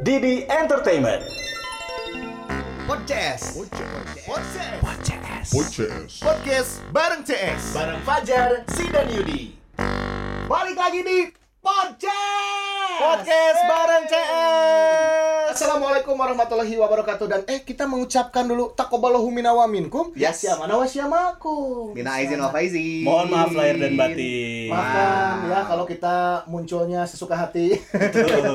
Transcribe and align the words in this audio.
Didi 0.00 0.48
Entertainment. 0.48 1.20
Podcast. 2.88 3.52
Podcast. 3.52 4.80
Podcast. 5.52 6.24
Podcast 6.24 6.70
bareng 6.88 7.20
CS. 7.20 7.76
Bareng 7.76 8.00
Fajar, 8.00 8.64
Si 8.72 8.88
dan 8.88 9.12
Yudi. 9.12 9.52
Balik 10.48 10.80
lagi 10.80 11.04
di 11.04 11.18
Podcast. 11.60 12.96
Podcast 12.96 13.60
bareng 13.68 14.04
CS. 14.08 15.39
Assalamualaikum 15.60 16.16
warahmatullahi 16.16 16.72
wabarakatuh 16.72 17.26
dan 17.28 17.40
eh 17.44 17.60
kita 17.60 17.84
mengucapkan 17.84 18.48
dulu 18.48 18.72
takobalahu 18.72 19.28
minna 19.28 19.52
wa 19.52 19.68
minkum. 19.68 20.08
Yes. 20.16 20.40
Ya 20.40 20.56
mana 20.56 20.80
wa 20.80 20.88
syamakum. 20.88 21.92
Mina 21.92 22.16
izin 22.16 22.40
wa 22.40 22.48
faizin. 22.48 23.04
Mohon 23.04 23.26
maaf 23.28 23.52
lahir 23.52 23.76
dan 23.76 23.92
batin. 23.92 24.72
Maafkan 24.72 25.52
ya 25.52 25.60
kalau 25.68 25.84
kita 25.84 26.48
munculnya 26.48 27.04
sesuka 27.04 27.36
hati. 27.36 27.76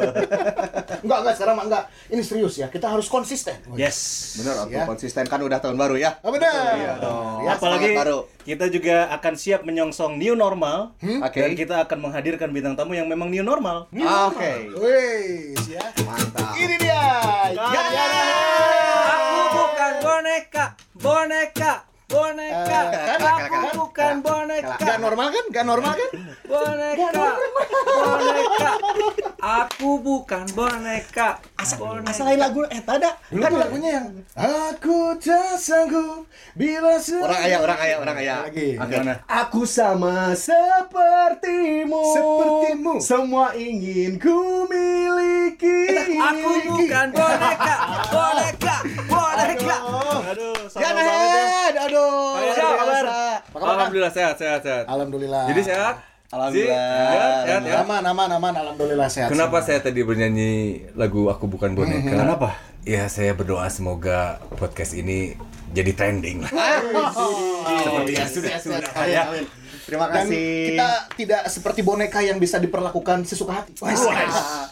enggak 1.05 1.17
enggak 1.21 1.35
sekarang 1.37 1.61
enggak. 1.61 1.93
Ini 2.09 2.21
serius 2.25 2.57
ya. 2.57 2.73
Kita 2.73 2.89
harus 2.89 3.05
konsisten. 3.05 3.53
Yes. 3.77 4.41
Bener, 4.41 4.65
aku 4.65 4.73
Ya. 4.73 4.89
konsisten 4.89 5.29
kan 5.29 5.37
udah 5.45 5.61
tahun 5.61 5.77
baru 5.77 6.01
ya. 6.01 6.17
Oh, 6.25 6.33
benar. 6.33 6.73
Iya 6.73 6.93
dong. 7.05 7.45
Ya, 7.45 7.53
Apalagi 7.53 7.93
baru. 7.93 8.25
Kita 8.45 8.69
juga 8.69 9.09
akan 9.09 9.33
siap 9.33 9.65
menyongsong 9.65 10.21
new 10.21 10.37
normal 10.37 10.93
Oke. 11.01 11.41
dan 11.41 11.57
kita 11.57 11.81
akan 11.81 11.97
menghadirkan 11.97 12.53
bintang 12.53 12.77
tamu 12.77 12.93
yang 12.93 13.09
memang 13.09 13.33
new 13.33 13.41
normal. 13.41 13.89
Oke. 13.89 14.69
Wih, 14.77 15.57
ya. 15.65 15.89
Mantap. 16.05 16.53
Ini 16.53 16.75
dia. 16.77 17.03
Yana. 17.57 18.21
Aku 19.09 19.41
bukan 19.49 19.93
boneka, 19.97 20.65
boneka, 20.93 21.73
boneka. 22.15 22.79
Eh, 22.95 23.17
kan, 23.19 23.19
Aku 23.19 23.51
kan, 23.51 23.73
bukan 23.75 24.15
kan. 24.15 24.15
boneka, 24.23 24.75
Gak 24.79 24.99
normal 25.03 25.27
kan? 25.31 25.45
Gak 25.51 25.65
normal 25.67 25.93
kan? 25.93 26.09
boneka, 26.47 27.07
boneka. 27.11 28.71
Aku 29.45 29.89
bukan 30.01 30.45
boneka, 30.55 31.29
boneka. 31.59 32.09
Asalain 32.09 32.39
lagu 32.39 32.63
eh 32.71 32.81
tada. 32.81 33.19
Kan 33.29 33.51
lagunya 33.53 34.01
yang 34.01 34.07
Aku 34.35 35.15
tak 35.19 35.59
sanggup 35.59 36.25
bila 36.55 36.97
Orang 36.97 37.39
kaya, 37.43 37.57
orang 37.61 37.77
kaya, 37.77 37.95
orang 37.99 38.15
kaya. 38.15 38.35
Lagi. 38.47 38.69
Aku 39.27 39.61
sama 39.67 40.33
sepertimu. 40.33 42.03
Sepertimu. 42.15 42.93
Semua 42.99 43.53
ingin 43.53 44.17
ku 44.17 44.65
miliki. 44.65 45.93
Aku 46.15 46.49
bukan 46.71 47.07
boneka, 47.11 47.75
boneka, 48.09 48.24
Alhamdulillah 53.95 54.11
sehat, 54.11 54.35
sehat, 54.35 54.61
sehat. 54.67 54.85
Alhamdulillah. 54.91 55.43
Jadi 55.55 55.61
sehat? 55.71 55.95
Alhamdulillah. 56.27 56.83
Si, 56.83 57.15
sehat, 57.15 57.43
sehat, 57.47 57.61
ya. 57.63 57.75
Aman, 57.79 58.03
aman, 58.03 58.29
aman. 58.35 58.53
Alhamdulillah 58.59 59.07
sehat. 59.07 59.31
Kenapa 59.31 59.63
semua. 59.63 59.67
saya 59.71 59.79
tadi 59.87 60.03
bernyanyi 60.03 60.51
lagu 60.99 61.31
Aku 61.31 61.47
Bukan 61.47 61.71
Boneka? 61.79 62.11
Kenapa? 62.11 62.59
Ya 62.83 63.07
saya 63.07 63.31
berdoa 63.31 63.71
semoga 63.71 64.43
podcast 64.59 64.99
ini 64.99 65.39
jadi 65.71 65.95
trending 65.95 66.43
lah. 66.43 66.51
Seperti 67.87 68.11
yang 68.19 68.27
sudah 68.27 68.55
sudah. 68.59 68.83
Ya. 69.07 69.31
amin. 69.31 69.47
Terima 69.87 70.11
Dan 70.11 70.27
kasih. 70.27 70.75
kita 70.75 70.89
tidak 71.15 71.41
seperti 71.47 71.79
boneka 71.79 72.19
yang 72.19 72.35
bisa 72.35 72.59
diperlakukan 72.59 73.23
sesuka 73.23 73.63
hati. 73.63 73.79
Wah, 73.79 73.95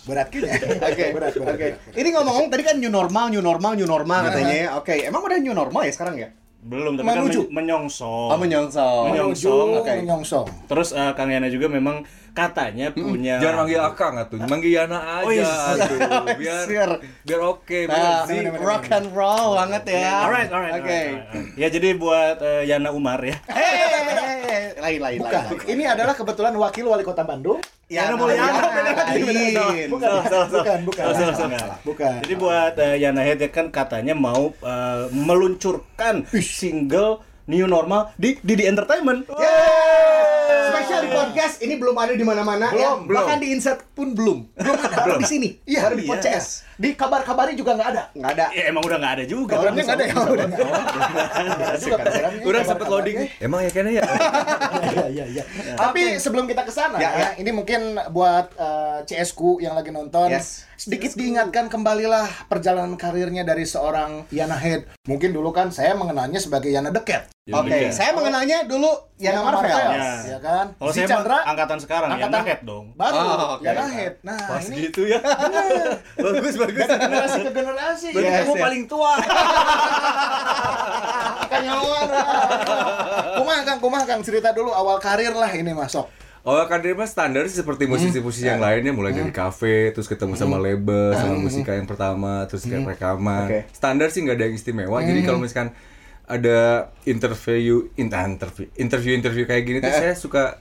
berat 0.03 0.27
kayaknya. 0.35 0.57
Oke, 0.91 1.05
berat, 1.15 1.31
berat. 1.31 1.53
Oke. 1.55 1.67
berat. 1.79 1.95
Ini 1.95 2.09
ngomong-ngomong 2.11 2.49
tadi 2.51 2.63
kan 2.67 2.75
new 2.75 2.91
normal, 2.91 3.31
new 3.31 3.39
normal, 3.39 3.71
new 3.79 3.87
normal 3.87 4.19
katanya. 4.27 4.75
Oke, 4.75 4.99
emang 5.07 5.23
udah 5.23 5.39
new 5.39 5.55
normal 5.55 5.87
ya 5.87 5.93
sekarang 5.95 6.19
ya? 6.19 6.27
Belum, 6.63 6.95
tapi 6.95 7.05
kan 7.05 7.15
Menuju. 7.19 7.39
men- 7.43 7.51
menyongsong. 7.59 8.29
Oh, 8.29 8.39
menyongsong. 8.39 9.03
Menyongsong. 9.09 9.69
Oke. 9.77 9.93
menyongsong. 9.99 10.47
Terus 10.65 10.89
eh, 10.91 11.11
Kang 11.11 11.27
Yana 11.27 11.47
juga 11.47 11.67
memang 11.67 12.01
katanya 12.31 12.89
punya 12.89 13.37
Jangan 13.37 13.57
manggil 13.61 13.79
Akang 13.79 14.15
atuh, 14.15 14.39
manggil 14.41 14.71
Yana 14.73 15.21
Oh, 15.21 15.29
iya. 15.29 15.43
aja 15.43 15.85
atuh. 15.85 15.97
Biar 16.33 16.63
Siar. 16.67 16.91
biar 17.21 17.41
oke, 17.43 17.79
biar 17.83 17.93
Nah, 17.93 18.23
zik. 18.25 18.47
rock 18.57 18.87
and 18.89 19.07
roll 19.11 19.53
banget 19.55 19.83
ya. 19.91 20.23
Alright, 20.23 20.49
alright. 20.49 20.73
Oke. 20.73 20.87
alright, 20.87 21.11
alright. 21.29 21.53
Ya 21.53 21.67
jadi 21.67 21.93
buat 21.93 22.39
eh, 22.39 22.63
Yana 22.65 22.89
Umar 22.89 23.19
ya. 23.19 23.37
Hehehe. 23.45 24.79
Lain, 24.79 24.99
lain, 24.99 25.19
Bukan. 25.19 25.43
lain. 25.45 25.59
Ini 25.69 25.83
adalah 25.89 26.13
kebetulan 26.13 26.53
wakil 26.53 26.85
wali 26.85 27.03
kota 27.03 27.21
Bandung. 27.21 27.59
Yana 27.91 28.15
Mulyana. 28.15 28.61
Lain. 29.11 29.87
Bukan, 29.91 30.09
bukan, 30.23 30.79
bukan. 30.87 31.03
Salah, 31.03 31.35
salah, 31.35 31.59
salah. 31.59 31.77
Bukan. 31.83 32.15
Jadi 32.23 32.35
buat 32.39 32.73
eh, 32.79 32.95
Yana 33.03 33.21
Head 33.21 33.43
ya 33.43 33.49
kan 33.51 33.67
katanya 33.69 34.15
mau 34.15 34.55
eh, 34.63 35.03
meluncurkan 35.11 36.23
single 36.39 37.19
New 37.43 37.67
Normal 37.67 38.15
di 38.15 38.39
Didi 38.39 38.63
Entertainment. 38.63 39.27
Spesial 40.43 40.99
di 41.01 41.09
podcast 41.09 41.55
ini 41.59 41.75
belum 41.75 41.95
ada 41.95 42.13
di 42.13 42.21
mana-mana 42.21 42.67
Belum, 42.69 42.81
ya. 42.81 42.91
belum. 43.01 43.17
Bahkan 43.19 43.37
di 43.37 43.47
insert 43.49 43.79
pun 43.91 44.11
belum. 44.11 44.37
Belum 44.53 44.75
ada. 44.75 44.95
Baru 44.99 45.17
di 45.17 45.27
sini. 45.27 45.49
Iya, 45.63 45.79
Baru 45.83 45.95
di 45.95 46.03
iya. 46.03 46.11
podcast. 46.11 46.49
Di 46.73 46.89
kabar-kabari 46.93 47.53
juga 47.53 47.73
nggak 47.73 47.89
ada. 47.89 48.03
Nggak 48.11 48.31
ada. 48.33 48.45
Ya 48.51 48.63
emang 48.67 48.83
udah 48.83 48.97
nggak 48.97 49.13
ada 49.13 49.23
juga. 49.23 49.53
Orangnya 49.55 49.83
nggak 49.83 49.97
ada 49.97 50.05
ya. 50.05 50.13
Udah 50.15 50.45
nggak 50.45 50.59
ada. 50.59 50.67
Orangnya, 51.93 52.43
Urang 52.43 52.63
sempet 52.63 52.87
kabar-kabarnya. 52.87 52.89
loading. 52.89 53.17
Emang 53.39 53.59
ya 53.61 53.69
kayaknya 53.69 53.93
ya? 53.93 54.03
Iya, 54.93 55.05
iya, 55.09 55.25
iya. 55.31 55.43
Tapi 55.73 56.19
sebelum 56.19 56.45
kita 56.45 56.61
ke 56.61 56.69
sana 56.69 56.97
Ya, 56.97 57.09
ya, 57.09 57.17
ya. 57.17 57.29
ini 57.39 57.49
mungkin 57.49 57.81
buat 58.11 58.53
eh, 58.53 58.99
CS-ku 59.05 59.57
yang 59.57 59.73
lagi 59.73 59.89
nonton, 59.89 60.29
Yes. 60.29 60.69
sedikit 60.75 61.15
diingatkan 61.15 61.65
kembalilah 61.65 62.29
perjalanan 62.45 62.93
karirnya 62.93 63.41
dari 63.41 63.63
seorang 63.63 64.29
Yana 64.29 64.53
Head. 64.55 64.85
Mungkin 65.03 65.31
dulu 65.31 65.49
kan 65.49 65.69
saya 65.69 65.93
mengenalnya 65.93 66.37
sebagai 66.37 66.69
Yana 66.69 66.89
Deket. 66.89 67.25
Oke, 67.43 67.75
Iya. 67.75 67.91
saya 67.91 68.15
mengenalnya 68.15 68.63
dulu 68.63 68.87
Yana 69.19 69.43
Marvel. 69.43 69.67
Ya. 69.67 70.15
ya 70.23 70.39
kan? 70.39 70.71
Kalau 70.79 70.95
Si 70.95 71.03
saya 71.03 71.11
Chandra, 71.11 71.43
angkatan 71.43 71.75
sekarang 71.75 72.15
angkatan 72.15 72.31
Yana 72.31 72.47
Head 72.47 72.61
dong. 72.63 72.85
baru 72.95 73.19
Oh, 73.19 73.59
oke. 73.59 73.67
Yana 73.67 73.83
Head. 73.83 74.13
Nah, 74.23 74.39
Pas 74.39 74.63
ini 74.63 74.87
gitu 74.87 75.03
ya. 75.03 75.19
bagus, 76.15 76.55
bagus. 76.55 76.87
generasi 76.87 77.39
ke 77.43 77.51
generasi. 77.51 78.07
Berarti 78.15 78.31
Yes, 78.31 78.39
kamu 78.39 78.55
yes. 78.55 78.63
paling 78.63 78.83
tua. 78.87 79.11
Kanyawan. 81.51 82.07
Kumah 83.35 83.59
Kang, 83.67 83.79
kumah 83.83 84.03
Kang 84.07 84.21
cerita 84.23 84.55
dulu 84.55 84.71
awal 84.71 85.03
karir 85.03 85.35
lah 85.35 85.51
ini 85.51 85.75
masuk. 85.75 86.07
Oh 86.43 86.59
kan 86.63 86.79
dia 86.79 86.91
mah 86.91 87.05
standar 87.05 87.47
sih 87.47 87.57
seperti 87.57 87.85
musisi-musisi 87.85 88.45
yang 88.45 88.59
lainnya 88.59 88.91
mulai 88.91 89.11
dari 89.11 89.31
kafe 89.31 89.91
terus 89.91 90.05
ketemu 90.05 90.35
sama 90.35 90.59
label 90.59 91.13
sama 91.13 91.37
musika 91.37 91.71
yang 91.71 91.85
pertama 91.85 92.43
terus 92.47 92.63
kayak 92.63 92.85
rekaman 92.85 93.47
Oke. 93.47 93.59
standar 93.71 94.07
sih 94.07 94.21
nggak 94.21 94.35
ada 94.35 94.43
yang 94.47 94.53
istimewa 94.53 94.99
jadi 94.99 95.19
kalau 95.23 95.39
misalkan 95.39 95.71
ada 96.33 96.57
interview 97.05 97.87
interview 97.95 98.65
interview 98.73 99.13
interview 99.13 99.45
kayak 99.45 99.63
gini 99.63 99.77
tuh 99.79 99.93
saya 99.93 100.13
suka 100.13 100.57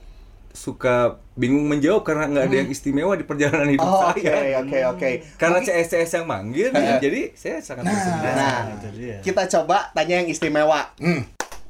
suka 0.52 1.16
bingung 1.32 1.64
menjawab 1.64 2.04
karena 2.04 2.28
nggak 2.28 2.44
ada 2.44 2.56
yang 2.58 2.68
istimewa 2.68 3.16
di 3.16 3.24
perjalanan 3.24 3.72
hidup 3.72 3.88
Oh, 3.88 4.12
Oke, 4.12 4.20
saya 4.20 4.60
oke, 4.60 4.78
oke. 4.92 5.10
karena 5.40 5.58
CS 5.58 5.88
CS 5.90 6.10
yang 6.14 6.26
manggil 6.28 6.68
jadi 7.00 7.32
saya 7.32 7.56
sangat 7.58 7.88
bersedia 7.88 8.30
Nah, 8.36 8.58
dia. 8.92 9.16
kita 9.24 9.48
coba 9.50 9.88
tanya 9.90 10.20
yang 10.20 10.28
istimewa. 10.28 10.92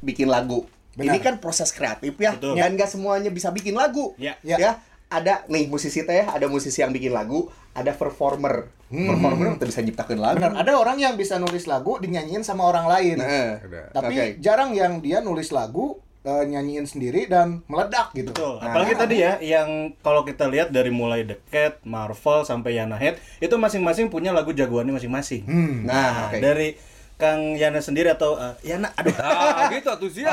Bikin 0.03 0.27
lagu. 0.27 0.67
Benar. 0.93 1.15
Ini 1.15 1.19
kan 1.23 1.35
proses 1.39 1.71
kreatif 1.71 2.19
ya. 2.19 2.35
Betul. 2.35 2.53
Dan 2.53 2.75
gak 2.75 2.91
semuanya 2.91 3.31
bisa 3.31 3.49
bikin 3.49 3.73
lagu. 3.73 4.13
Ya. 4.19 4.35
Ya. 4.43 4.83
Ada 5.13 5.45
nih 5.53 5.69
musisi 5.69 6.01
teh, 6.09 6.25
ada 6.25 6.49
musisi 6.49 6.81
yang 6.81 6.89
bikin 6.89 7.13
lagu, 7.13 7.53
ada 7.77 7.93
performer. 7.93 8.73
Performer 8.89 9.61
tuh 9.61 9.69
bisa 9.69 9.81
nyiptakan 9.85 10.19
lagu. 10.21 10.37
Benar, 10.41 10.53
ada 10.57 10.73
orang 10.77 10.97
yang 11.01 11.15
bisa 11.21 11.37
nulis 11.37 11.69
lagu 11.69 12.01
dinyanyiin 12.01 12.41
sama 12.41 12.65
orang 12.65 12.89
lain. 12.89 13.17
Nah, 13.21 13.61
Ada. 13.61 13.81
Tapi 13.93 14.15
Oke. 14.17 14.27
jarang 14.41 14.73
yang 14.73 15.05
dia 15.05 15.21
nulis 15.21 15.53
lagu 15.53 16.01
eh, 16.25 16.45
nyanyiin 16.49 16.85
sendiri 16.85 17.29
dan 17.29 17.65
meledak 17.69 18.13
gitu. 18.17 18.33
Betul. 18.33 18.61
Nah. 18.61 18.73
Apalagi 18.73 18.95
tadi 18.97 19.17
ya 19.21 19.33
yang 19.41 19.97
kalau 20.05 20.25
kita 20.25 20.49
lihat 20.49 20.73
dari 20.73 20.93
mulai 20.93 21.25
The 21.25 21.41
Cat, 21.49 21.81
Marvel 21.85 22.45
sampai 22.45 22.77
Yana 22.77 22.97
Head 23.01 23.21
itu 23.41 23.53
masing-masing 23.57 24.13
punya 24.13 24.33
lagu 24.33 24.53
jagoannya 24.53 24.97
masing-masing. 24.97 25.45
Hmm. 25.45 25.89
Nah, 25.89 26.33
oke. 26.33 26.41
dari 26.41 26.77
Kang 27.17 27.57
Yana 27.57 27.81
sendiri 27.81 28.13
atau 28.13 28.37
eh, 28.37 28.55
Yana 28.67 28.93
aduh 28.99 29.15
ah 29.21 29.71
gitu 29.71 29.89
tuh 29.95 30.11
sih 30.11 30.27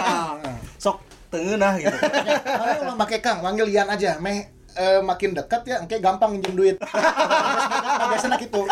sok 0.81 0.99
tengenah 1.29 1.77
gitu. 1.77 1.93
Lah 2.89 2.97
make 2.97 3.21
Kang, 3.21 3.39
panggil 3.39 3.69
Ian 3.69 3.87
aja. 3.87 4.17
Meh 4.19 4.58
eh, 4.79 5.01
makin 5.01 5.35
dekat 5.35 5.61
ya, 5.63 5.77
engke 5.77 5.99
gampang 5.99 6.31
minjem 6.31 6.55
duit. 6.55 6.77
Biasanya 8.09 8.39
gitu. 8.39 8.63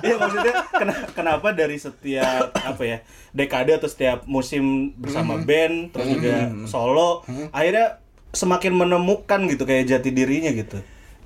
Iya 0.00 0.14
maksudnya 0.16 0.54
kena- 0.70 1.08
kenapa 1.12 1.50
dari 1.50 1.76
setiap 1.76 2.54
apa 2.54 2.82
ya 2.82 2.98
dekade 3.30 3.74
atau 3.74 3.86
setiap 3.86 4.24
musim 4.24 4.94
bersama 4.96 5.36
band 5.36 5.90
terus 5.90 6.08
juga 6.10 6.36
solo 6.64 7.20
akhirnya 7.50 8.00
semakin 8.30 8.72
menemukan 8.76 9.40
gitu 9.46 9.62
kayak 9.64 9.90
jati 9.90 10.10
dirinya 10.10 10.50
gitu. 10.50 10.78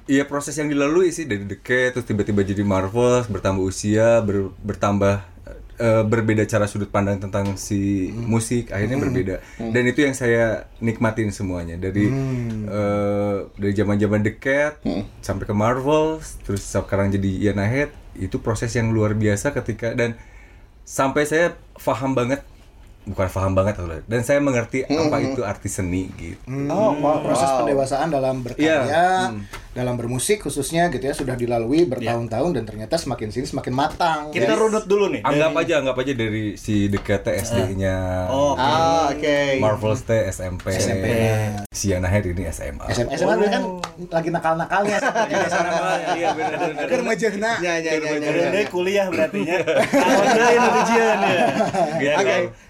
Iya 0.05 0.25
proses 0.25 0.53
yang 0.55 0.69
dilalui 0.69 1.09
sih 1.09 1.25
dari 1.25 1.45
deket 1.45 1.95
terus 1.95 2.05
tiba-tiba 2.05 2.41
jadi 2.41 2.61
Marvel 2.61 3.25
bertambah 3.25 3.63
usia 3.63 4.21
ber- 4.21 4.53
bertambah 4.59 5.25
eh, 5.79 6.05
berbeda 6.07 6.47
cara 6.47 6.65
sudut 6.71 6.89
pandang 6.89 7.19
tentang 7.19 7.59
si 7.59 8.11
musik 8.15 8.71
akhirnya 8.71 8.99
berbeda. 8.99 9.35
Dan 9.59 9.83
itu 9.89 10.07
yang 10.07 10.15
saya 10.15 10.71
nikmatin 10.79 11.35
semuanya. 11.35 11.77
Dari 11.77 12.07
eh, 12.67 13.37
dari 13.59 13.73
zaman-zaman 13.75 14.21
deket 14.23 14.81
sampai 15.21 15.45
ke 15.45 15.55
Marvel 15.55 16.23
terus 16.47 16.63
sekarang 16.65 17.11
jadi 17.11 17.51
Yana 17.51 17.67
Head 17.67 17.91
itu 18.15 18.39
proses 18.39 18.71
yang 18.79 18.95
luar 18.95 19.19
biasa 19.19 19.51
ketika 19.51 19.91
dan 19.93 20.15
sampai 20.87 21.27
saya 21.27 21.59
paham 21.75 22.15
banget 22.15 22.45
bukan 23.05 23.29
paham 23.29 23.53
banget 23.53 23.75
atau 23.77 24.01
dan 24.01 24.21
saya 24.21 24.41
mengerti 24.41 24.81
apa 24.83 25.17
itu 25.19 25.41
arti 25.41 25.69
seni 25.69 26.09
gitu 26.15 26.41
Oh, 26.67 26.93
wow, 26.95 27.21
proses 27.21 27.47
pendewasaan 27.55 28.09
dalam 28.09 28.41
berkarya 28.41 28.85
Iya. 28.85 29.09
dalam 29.71 29.95
bermusik 29.95 30.41
khususnya 30.41 30.87
gitu 30.89 31.03
ya 31.03 31.13
sudah 31.13 31.35
dilalui 31.35 31.85
bertahun-tahun 31.85 32.51
dan 32.53 32.65
ternyata 32.65 32.95
semakin 32.95 33.29
sini 33.29 33.45
semakin 33.45 33.75
matang. 33.75 34.21
Kita 34.31 34.55
runut 34.55 34.87
dulu 34.87 35.11
nih. 35.11 35.21
Anggap 35.21 35.51
dari- 35.51 35.61
aja, 35.61 35.75
anggap 35.77 35.97
aja 35.99 36.13
dari 36.15 36.45
si 36.55 36.87
Deket 36.87 37.27
SD-nya. 37.27 38.31
Oh, 38.31 38.55
Ah, 38.55 39.11
oke. 39.11 39.59
Marvel's 39.59 40.01
T 40.01 40.15
SMP. 40.31 40.71
SMP. 40.73 41.07
Si 41.69 41.91
Yana 41.91 42.07
Hair 42.07 42.31
ini 42.31 42.47
SMA. 42.49 42.87
SMA, 42.89 43.19
SMA 43.19 43.35
dulu 43.35 43.49
kan 43.49 43.63
lagi 44.11 44.29
nakal-nakalnya 44.31 44.97
Iya 46.15 46.29
benar 46.33 46.55
benar. 46.57 46.87
Keur 46.87 47.03
mejehna. 47.03 47.53
Ya, 47.59 47.75
ya, 47.77 47.93
ya, 47.99 48.63
kuliah 48.71 49.07
berarti 49.11 49.41
ya. 49.43 49.59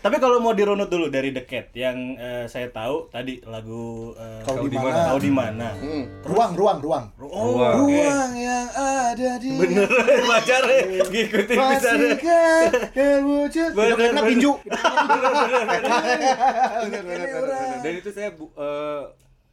Tapi 0.01 0.17
kalau 0.25 0.39
mau 0.39 0.51
dirunut 0.51 0.87
dulu 0.87 1.07
dari 1.07 1.31
deket 1.31 1.71
yang 1.73 2.17
eh, 2.17 2.45
saya 2.47 2.67
tahu 2.67 3.07
tadi 3.09 3.39
lagu 3.45 4.11
eh, 4.15 4.41
Kau 4.41 4.65
di 4.65 4.75
mana? 4.75 5.01
Kau 5.07 5.19
di 5.19 5.29
mana? 5.29 5.69
Hmm. 5.75 6.03
Ruang, 6.25 6.51
ruang, 6.55 6.79
ruang. 6.81 7.05
Oh, 7.21 7.61
Ruang. 7.61 7.85
oke. 7.85 7.93
Ruang 7.93 8.31
yang 8.35 8.67
ada 8.73 9.31
di 9.37 9.51
Bener, 9.55 9.85
pacar 10.33 10.63
ngikutin 11.05 11.57
bisa 11.61 11.89
deh. 11.93 12.17
Pastikan 12.17 12.69
terwujud. 12.91 13.71
Bener, 13.71 13.85
Video 13.85 13.95
klipnya 13.95 14.13
bener. 14.17 14.29
pinju. 14.33 14.53
Dan 17.85 17.93
itu 17.95 18.11
saya 18.11 18.31
bu- 18.33 18.53
eh, 18.55 19.03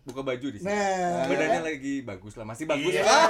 buka 0.02 0.22
baju 0.24 0.48
di 0.50 0.58
sini. 0.58 0.66
Nah. 0.66 1.30
Badannya 1.30 1.62
lagi 1.62 2.02
bagus 2.02 2.34
lah, 2.34 2.42
masih 2.42 2.66
bagus 2.66 2.90
Iya. 2.90 3.06
ya. 3.06 3.22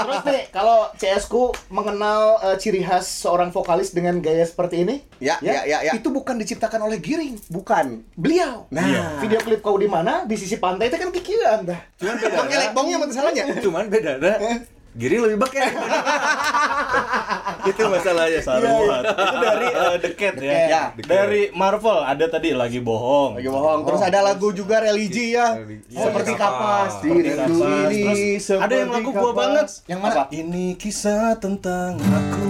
Terus 0.00 0.20
nih, 0.24 0.42
kalau 0.48 0.88
CS 0.96 1.24
ku 1.26 1.42
mengenal 1.68 2.40
eh, 2.42 2.56
ciri 2.56 2.80
khas 2.80 3.04
seorang 3.04 3.52
vokalis 3.52 3.92
dengan 3.92 4.16
gaya 4.18 4.42
seperti 4.42 4.82
ini, 4.82 5.04
Ya, 5.18 5.36
ya, 5.40 5.64
ya, 5.64 5.78
ya. 5.82 5.92
itu 5.92 6.08
bukan 6.08 6.36
diciptakan 6.36 6.80
oleh 6.82 6.96
Giring, 6.98 7.36
Bukan. 7.48 8.04
beliau. 8.14 8.64
Nah. 8.68 9.20
video 9.20 9.40
klip 9.40 9.60
kau 9.60 9.76
di 9.76 9.86
mana 9.86 10.24
di 10.24 10.34
sisi 10.34 10.56
pantai 10.56 10.88
itu 10.88 10.96
kan 10.96 11.12
kikiran 11.12 11.58
dah. 11.64 11.80
Cuman 11.96 12.14
beda. 12.16 12.36
Bang 12.36 12.48
elek 12.50 12.70
bongnya 12.72 12.96
masalahnya. 12.96 13.44
Cuman 13.60 13.84
beda 13.88 14.10
ada. 14.16 14.32
Giring 14.96 15.28
lebih 15.28 15.36
ya. 15.52 15.68
itu 17.68 17.82
masalahnya. 17.84 18.40
Saruhat. 18.40 19.04
Itu 19.12 19.36
dari 19.44 19.68
eh, 19.84 19.96
deket 20.00 20.34
ya. 20.40 20.52
Ya. 20.72 20.82
Dari 20.96 21.52
Marvel 21.52 22.00
ada 22.00 22.24
tadi 22.24 22.56
lagi 22.56 22.80
bohong. 22.80 23.36
Lagi 23.36 23.52
bohong. 23.52 23.84
Terus 23.84 24.00
ada 24.00 24.24
lagu 24.24 24.56
juga 24.56 24.80
religi 24.80 25.36
ya. 25.36 25.60
Religi. 25.60 25.92
Seperti 25.92 26.32
Oh, 26.32 26.40
kapas. 26.40 27.04
Seperti 27.04 27.28
kapas. 27.28 27.92
Terus 27.92 28.48
ada 28.56 28.74
yang 28.74 28.88
lagu 28.88 29.12
gua 29.12 29.32
banget. 29.36 29.68
Yang 29.84 30.00
mana? 30.00 30.12
Apa? 30.16 30.22
Ini 30.32 30.66
kisah 30.80 31.36
tentang 31.36 32.00
aku 32.00 32.48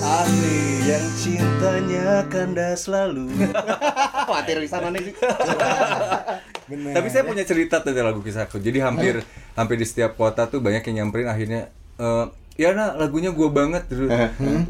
Asli. 0.00 0.90
yang 0.90 1.06
cintanya 1.22 2.26
kandas 2.26 2.90
selalu. 2.90 3.30
Khawatir 4.26 4.58
di 4.58 4.66
sana 4.66 4.90
nih. 4.90 5.14
Tapi 6.70 7.08
saya 7.10 7.22
punya 7.26 7.42
cerita 7.42 7.82
tentang 7.82 8.06
lagu 8.06 8.20
kisahku. 8.22 8.62
Jadi 8.62 8.78
hampir 8.78 9.20
hampir 9.58 9.76
di 9.76 9.86
setiap 9.86 10.14
kota 10.14 10.46
tuh 10.46 10.62
banyak 10.62 10.86
yang 10.90 11.04
nyamperin 11.04 11.28
akhirnya 11.28 11.70
eh 12.00 12.26
ya 12.60 12.76
nah 12.76 12.92
lagunya 12.96 13.32
gua 13.32 13.50
banget 13.50 13.88
terus 13.90 14.08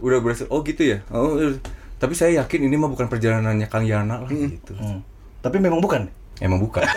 udah 0.01 0.19
berhasil. 0.23 0.47
Oh 0.49 0.65
gitu 0.65 0.83
ya. 0.83 0.99
Oh 1.13 1.37
eh. 1.39 1.61
tapi 2.01 2.17
saya 2.17 2.41
yakin 2.41 2.65
ini 2.65 2.81
mah 2.81 2.89
bukan 2.89 3.13
perjalanannya 3.13 3.69
Kang 3.69 3.85
Yana 3.85 4.25
lah 4.25 4.31
gitu. 4.31 4.73
Hmm. 4.77 5.05
Tapi 5.45 5.61
memang 5.61 5.85
bukan. 5.85 6.09
Emang 6.41 6.61
bukan. 6.61 6.85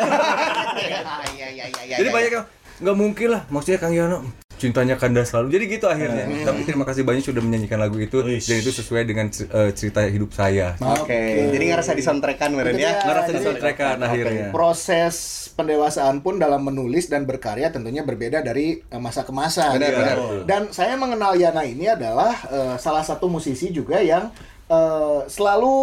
Iya, 0.73 1.47
iya, 1.53 1.65
iya, 1.69 1.95
Jadi 2.01 2.09
banyak 2.09 2.31
yang 2.33 2.45
nggak 2.83 2.97
mungkin 2.97 3.27
lah 3.31 3.41
maksudnya 3.47 3.79
Kang 3.79 3.93
Yana 3.93 4.19
cintanya 4.63 4.95
kandas 4.95 5.35
selalu. 5.35 5.59
Jadi 5.59 5.63
gitu 5.75 5.85
akhirnya. 5.91 6.23
Tapi 6.47 6.63
terima 6.63 6.87
kasih 6.87 7.03
banyak 7.03 7.23
sudah 7.27 7.43
menyanyikan 7.43 7.83
lagu 7.83 7.99
itu 7.99 8.23
Wish. 8.23 8.47
dan 8.47 8.63
itu 8.63 8.71
sesuai 8.71 9.03
dengan 9.03 9.27
eh, 9.27 9.71
cerita 9.75 10.07
hidup 10.07 10.31
saya. 10.31 10.79
Oke, 10.79 11.51
jadi 11.51 11.63
ngerasa 11.75 11.91
disoundtrackan 11.91 12.49
meren 12.55 12.79
ya. 12.79 13.03
Ngerasa 13.03 13.29
jadi- 13.29 13.35
di 13.35 13.43
soundtrackan 13.43 13.95
akhirnya. 13.99 14.47
Proses 14.55 15.15
pendewasaan 15.53 16.23
pun 16.25 16.39
dalam 16.39 16.63
menulis 16.65 17.11
dan 17.11 17.27
berkarya 17.27 17.69
tentunya 17.69 18.01
berbeda 18.07 18.39
dari 18.39 18.79
eh, 18.79 19.01
masa 19.03 19.27
ke 19.27 19.35
masa. 19.35 19.75
Benar, 19.75 19.91
gitu. 19.91 19.99
benar. 19.99 20.17
Dan 20.47 20.61
saya 20.71 20.95
mengenal 20.95 21.35
Yana 21.35 21.67
ini 21.67 21.91
adalah 21.91 22.31
eh, 22.47 22.75
salah 22.79 23.03
satu 23.03 23.27
musisi 23.27 23.69
juga 23.75 23.99
yang 23.99 24.31
eh, 24.65 25.19
selalu 25.25 25.75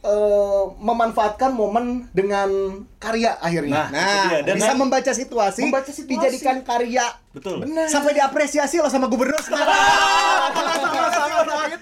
eh, 0.00 0.64
memanfaatkan 0.78 1.50
momen 1.50 1.86
dengan 2.10 2.48
karya 2.96 3.34
akhirnya. 3.36 3.86
Nah, 3.86 3.88
Nah, 3.90 4.24
dia. 4.28 4.38
Dan 4.42 4.54
bisa 4.56 4.68
kan- 4.68 4.78
membaca 4.78 5.12
situasi, 5.12 5.60
Membaca 5.60 5.90
situasi. 5.90 6.08
dijadikan 6.08 6.56
karya. 6.62 7.06
Betul. 7.30 7.62
Sampai 7.86 8.12
diapresiasi 8.12 8.78
loh 8.78 8.88
sama 8.88 9.06
gubernur 9.06 9.38
sekarang. 9.38 9.68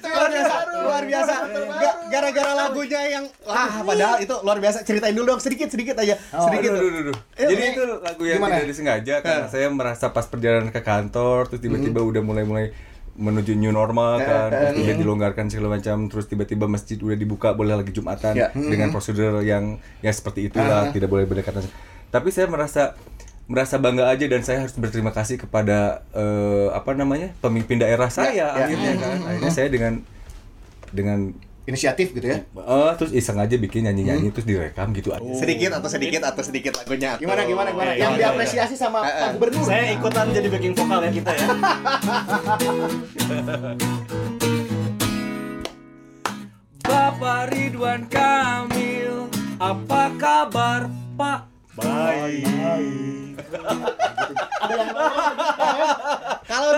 luar 0.07 0.29
biasa, 0.29 0.55
luar 0.79 1.03
biasa. 1.05 1.35
Ga- 1.77 1.99
Gara-gara 2.07 2.53
lagunya 2.57 3.01
yang 3.11 3.25
wah, 3.43 3.83
padahal 3.83 4.17
itu 4.19 4.35
luar 4.39 4.59
biasa. 4.59 4.83
Ceritain 4.83 5.13
dulu 5.13 5.27
dong 5.29 5.41
sedikit 5.41 5.69
sedikit 5.69 5.97
aja. 5.97 6.15
Sedikit. 6.19 6.71
Aduh, 6.73 6.87
aduh, 6.87 7.01
aduh. 7.05 7.17
Eh, 7.37 7.49
Jadi 7.49 7.63
itu 7.73 7.83
lagu 7.99 8.23
yang 8.25 8.39
gimana? 8.39 8.55
tidak 8.55 8.69
disengaja 8.69 9.15
karena 9.21 9.47
saya 9.47 9.67
merasa 9.69 10.07
pas 10.11 10.25
perjalanan 10.25 10.71
ke 10.71 10.81
kantor 10.81 11.49
terus 11.49 11.61
tiba-tiba 11.61 12.01
udah 12.01 12.23
mulai-mulai 12.23 12.71
menuju 13.17 13.57
new 13.57 13.73
normal 13.73 14.21
kan 14.21 14.49
terus 14.49 14.85
udah 14.85 14.95
dilonggarkan 14.95 15.49
segala 15.49 15.81
macam 15.81 16.07
terus 16.07 16.29
tiba-tiba 16.29 16.69
masjid 16.69 16.95
udah 16.95 17.17
dibuka 17.17 17.51
boleh 17.51 17.75
lagi 17.75 17.91
jumatan 17.91 18.37
Ya. 18.37 18.53
dengan 18.53 18.93
prosedur 18.93 19.41
yang 19.41 19.81
yang 20.01 20.15
seperti 20.15 20.49
itulah 20.49 20.93
tidak 20.93 21.09
boleh 21.09 21.25
berdekatan. 21.25 21.65
Tapi 22.09 22.29
saya 22.31 22.47
merasa 22.47 22.93
merasa 23.47 23.79
bangga 23.79 24.11
aja 24.11 24.27
dan 24.27 24.43
saya 24.43 24.67
harus 24.67 24.75
berterima 24.75 25.15
kasih 25.15 25.39
kepada 25.39 26.03
eh, 26.13 26.69
apa 26.71 26.93
namanya 26.93 27.33
pemimpin 27.39 27.79
daerah 27.79 28.11
saya 28.11 28.33
ya. 28.33 28.49
akhirnya 28.53 28.93
kan. 28.99 29.17
Akhirnya 29.25 29.53
saya 29.55 29.69
dengan 29.73 29.93
dengan 30.93 31.19
Inisiatif 31.67 32.15
gitu 32.15 32.23
ya. 32.25 32.47
eh, 32.47 32.93
terus 32.95 33.11
iseng 33.11 33.37
aja 33.37 33.55
bikin 33.55 33.85
nyanyi-nyanyi 33.85 34.31
terus 34.31 34.47
direkam 34.47 34.95
gitu 34.95 35.11
aja 35.11 35.27
Sedikit 35.35 35.75
atau 35.75 35.91
sedikit 35.91 36.23
atau 36.23 36.39
sedikit 36.41 36.79
lagunya. 36.79 37.19
Gimana 37.19 37.43
gimana 37.43 37.69
gimana? 37.71 37.91
Oke, 37.91 37.99
yang 37.99 38.15
oke, 38.15 38.21
diapresiasi 38.23 38.75
sama 38.75 39.03
Eh, 39.03 39.11
eh. 39.11 39.19
Pak 39.19 39.31
Gubernur. 39.35 39.67
Saya 39.67 39.91
ikutan 39.91 40.27
jadi 40.31 40.47
backing 40.47 40.75
vokal 40.75 41.01
ya 41.03 41.11
kita 41.11 41.31
ya. 41.33 41.47
Bapak 46.87 47.51
Ridwan 47.51 48.07
Kamil, 48.07 49.27
apa 49.59 50.03
kabar 50.15 50.87
Pak? 51.19 51.41
Baik. 51.75 52.47
Kalau 53.47 54.87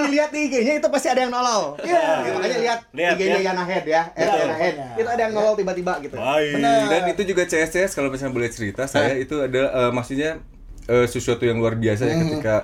dilihat 0.09 0.31
di 0.33 0.41
IG-nya 0.49 0.75
itu 0.81 0.89
pasti 0.89 1.09
ada 1.13 1.21
yang 1.23 1.33
nolol. 1.33 1.77
Iya. 1.85 2.01
Makanya 2.33 2.59
lihat, 2.59 2.81
Lihat, 2.97 3.15
IG-nya 3.21 3.39
ya. 3.39 3.47
Yana 3.53 3.65
Head 3.69 3.85
ya. 3.85 4.03
Betul. 4.17 4.39
Yana 4.41 4.57
Head. 4.57 4.75
Itu 4.97 5.09
ada 5.09 5.23
yang 5.29 5.33
nolol 5.37 5.55
tiba-tiba 5.55 5.93
gitu. 6.01 6.17
Baik. 6.17 6.53
Dan 6.65 7.03
itu 7.13 7.23
juga 7.29 7.43
CS-CS 7.45 7.93
kalau 7.93 8.09
misalnya 8.09 8.35
boleh 8.35 8.51
cerita, 8.51 8.89
saya 8.89 9.15
itu 9.21 9.37
ada 9.45 9.63
eh, 9.69 9.91
maksudnya 9.93 10.41
eh, 10.89 11.07
sesuatu 11.07 11.45
yang 11.45 11.61
luar 11.61 11.77
biasa 11.77 12.09
ya 12.09 12.15
ketika 12.17 12.57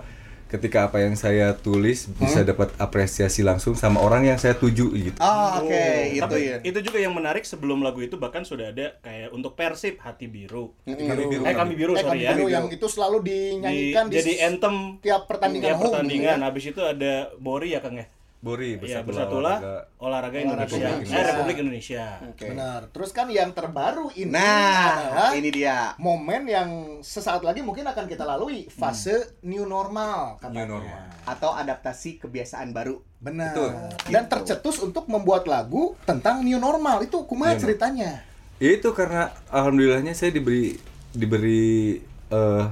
ketika 0.54 0.86
apa 0.86 1.02
yang 1.02 1.14
saya 1.14 1.50
tulis 1.52 2.06
bisa 2.06 2.46
dapat 2.46 2.70
apresiasi 2.78 3.42
langsung 3.42 3.74
sama 3.74 3.98
orang 3.98 4.22
yang 4.24 4.38
saya 4.38 4.54
tuju 4.54 4.94
gitu. 4.94 5.18
Oh, 5.18 5.60
oke, 5.60 5.84
itu 6.14 6.22
Tapi 6.22 6.38
ya. 6.40 6.56
itu 6.62 6.78
juga 6.78 6.98
yang 6.98 7.10
menarik 7.10 7.42
sebelum 7.42 7.82
lagu 7.82 7.98
itu 7.98 8.14
bahkan 8.14 8.46
sudah 8.46 8.70
ada 8.70 8.94
kayak 9.02 9.30
untuk 9.30 9.58
Persib 9.58 9.98
Hati 9.98 10.30
Biru. 10.30 10.70
Kami 10.86 11.24
biru, 11.26 11.42
Eh 11.42 11.54
kami 11.54 11.74
biru 11.74 11.92
Eh, 11.92 12.00
sorry 12.00 12.22
Kami 12.22 12.26
ya. 12.26 12.30
Biru 12.32 12.46
yang 12.46 12.66
itu 12.70 12.86
selalu 12.86 13.16
Di, 13.20 13.30
dinyanyikan 13.58 14.04
di, 14.06 14.14
jadi 14.16 14.32
anthem 14.46 14.74
tiap 15.02 15.26
pertandingan 15.26 15.74
tiap 15.74 15.78
home, 15.82 15.86
pertandingan. 15.90 16.36
gitu 16.36 16.42
ya. 16.42 16.46
Habis 16.46 16.64
itu 16.70 16.80
ada 16.82 17.12
Bori 17.36 17.68
ya 17.74 17.80
Kang 17.82 17.98
ya. 17.98 18.06
Bori 18.44 18.76
Iya, 18.76 19.00
bersatulah 19.00 19.08
bersatulah 19.08 19.56
olahraga. 19.56 19.96
olahraga 19.96 20.36
Indonesia. 20.36 20.76
Republik 20.76 20.84
Eh 20.84 20.92
Indonesia. 21.00 21.24
Republik 21.24 21.56
Indonesia. 21.56 22.04
Oke. 22.28 22.46
Benar. 22.52 22.80
Terus 22.92 23.10
kan 23.10 23.26
yang 23.26 23.50
terbaru 23.50 24.06
ini 24.12 24.28
Nah, 24.28 24.84
adalah 25.00 25.30
ini 25.32 25.48
dia. 25.48 25.96
momen 25.96 26.42
yang 26.44 26.68
sesaat 27.00 27.40
lagi 27.40 27.64
mungkin 27.64 27.88
akan 27.88 28.04
kita 28.04 28.22
lalui 28.22 28.68
fase 28.68 29.40
new 29.40 29.64
normal 29.64 30.36
katanya. 30.36 30.60
New 30.60 30.76
normal. 30.76 31.00
Atau 31.24 31.56
adaptasi 31.56 32.20
kebiasaan 32.20 32.70
baru. 32.70 33.00
Benar. 33.16 33.56
Betul. 33.56 33.70
Dan 34.12 34.28
tercetus 34.28 34.76
untuk 34.78 35.08
membuat 35.08 35.48
lagu 35.48 35.96
tentang 36.04 36.44
new 36.44 36.60
normal. 36.60 37.00
Itu 37.00 37.24
kumaha 37.24 37.56
ceritanya? 37.56 38.28
Itu 38.54 38.92
karena 38.92 39.32
alhamdulillahnya 39.48 40.12
saya 40.12 40.28
diberi 40.30 40.76
diberi 41.10 41.96
eh 42.26 42.64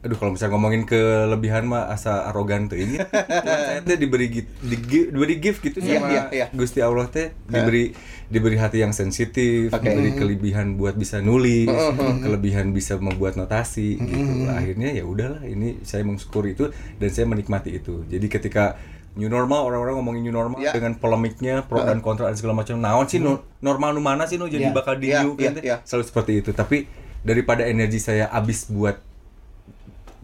aduh 0.00 0.16
kalau 0.16 0.32
misalnya 0.32 0.52
ngomongin 0.54 0.82
kelebihan 0.82 1.64
mah 1.64 1.86
asa 1.86 2.24
arogan 2.24 2.66
tuh 2.66 2.74
ini 2.74 2.96
saya 3.68 3.80
teh 3.80 3.94
diberi 3.94 4.32
di- 4.32 4.48
diberi 4.64 5.36
gift 5.36 5.60
gitu 5.60 5.76
sama 5.78 6.08
iya, 6.08 6.22
iya. 6.30 6.46
Gusti 6.50 6.80
Allah 6.80 7.04
teh 7.06 7.36
diberi 7.44 7.92
diberi 8.26 8.56
hati 8.56 8.78
yang 8.78 8.92
sensitif. 8.92 9.68
Mm-hmm. 9.68 9.82
diberi 9.82 10.10
kelebihan 10.14 10.66
buat 10.74 10.94
bisa 10.94 11.20
nulis 11.20 11.68
kelebihan 12.18 12.70
bisa 12.70 12.96
membuat 12.96 13.34
notasi 13.34 13.98
gitu 13.98 14.48
akhirnya 14.48 14.88
ya 14.90 15.04
udahlah 15.04 15.44
ini 15.44 15.82
saya 15.82 16.00
mensyukuri 16.00 16.54
itu 16.54 16.70
dan 16.96 17.08
saya 17.08 17.26
menikmati 17.26 17.70
itu 17.70 18.00
jadi 18.06 18.24
ketika 18.24 18.80
new 19.12 19.26
normal 19.26 19.66
orang-orang 19.66 19.94
ngomongin 19.96 20.22
new 20.22 20.32
normal 20.32 20.58
Iya. 20.58 20.72
dengan 20.72 20.94
polemiknya 20.94 21.60
pro 21.62 21.82
dan 21.82 21.98
kontra 21.98 22.24
dan 22.24 22.36
segala 22.36 22.54
macam 22.54 22.78
naon 22.78 23.04
sih 23.04 23.18
nu- 23.18 23.42
normal 23.58 23.90
nu 23.90 24.00
mana 24.00 24.24
sih 24.24 24.36
nu 24.36 24.46
jadi 24.46 24.70
Iya. 24.70 24.72
bakal 24.72 24.96
di 24.96 25.10
Iya, 25.10 25.20
new 25.20 25.34
kan 25.34 25.52
teh? 25.52 25.62
iya. 25.62 25.76
selalu 25.82 26.04
seperti 26.06 26.32
itu 26.38 26.50
tapi 26.52 26.86
daripada 27.20 27.64
energi 27.64 27.98
saya 27.98 28.28
habis 28.28 28.64
buat 28.64 28.96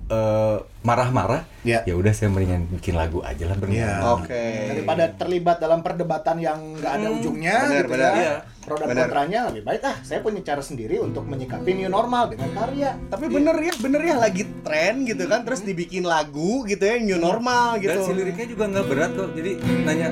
eh, 0.06 0.56
marah-marah, 0.80 1.42
Ya. 1.62 1.82
ya 1.82 1.94
udah 1.94 2.10
saya 2.10 2.30
mendingan 2.30 2.70
bikin 2.70 2.94
lagu 2.94 3.20
aja 3.20 3.42
lah 3.44 3.54
bernyanyi. 3.54 3.82
Iya. 3.82 4.14
Oke. 4.14 4.44
Daripada 4.70 5.04
terlibat 5.12 5.56
dalam 5.58 5.80
perdebatan 5.80 6.36
yang 6.38 6.78
nggak 6.78 6.92
ada 6.92 7.06
ujungnya 7.10 7.56
benar, 7.60 7.76
gitu 7.76 7.90
benar. 7.90 8.12
ya. 8.12 8.16
Iya. 8.16 8.34
Pro 8.66 8.74
dan 8.74 8.90
Benar. 8.90 9.06
kontranya 9.06 9.40
lebih 9.46 9.62
baik 9.62 9.78
ah 9.82 9.94
saya 10.02 10.18
punya 10.18 10.42
cara 10.42 10.58
sendiri 10.58 10.98
untuk 10.98 11.22
menyikapi 11.22 11.70
new 11.72 11.86
normal 11.86 12.26
dengan 12.26 12.50
karya. 12.50 12.98
Tapi 13.06 13.30
bener 13.30 13.54
ya, 13.62 13.74
bener 13.78 14.02
ya 14.02 14.14
lagi 14.18 14.42
tren 14.62 15.06
gitu 15.06 15.22
kan, 15.24 15.46
terus 15.46 15.62
dibikin 15.62 16.02
lagu 16.02 16.66
gitu 16.66 16.82
ya, 16.82 16.98
new 16.98 17.14
normal 17.14 17.78
gitu. 17.78 17.94
Dan 17.94 18.02
si 18.02 18.12
liriknya 18.12 18.46
juga 18.50 18.66
nggak 18.66 18.86
berat 18.86 19.10
kok. 19.14 19.30
Jadi 19.38 19.50
nanya 19.82 20.08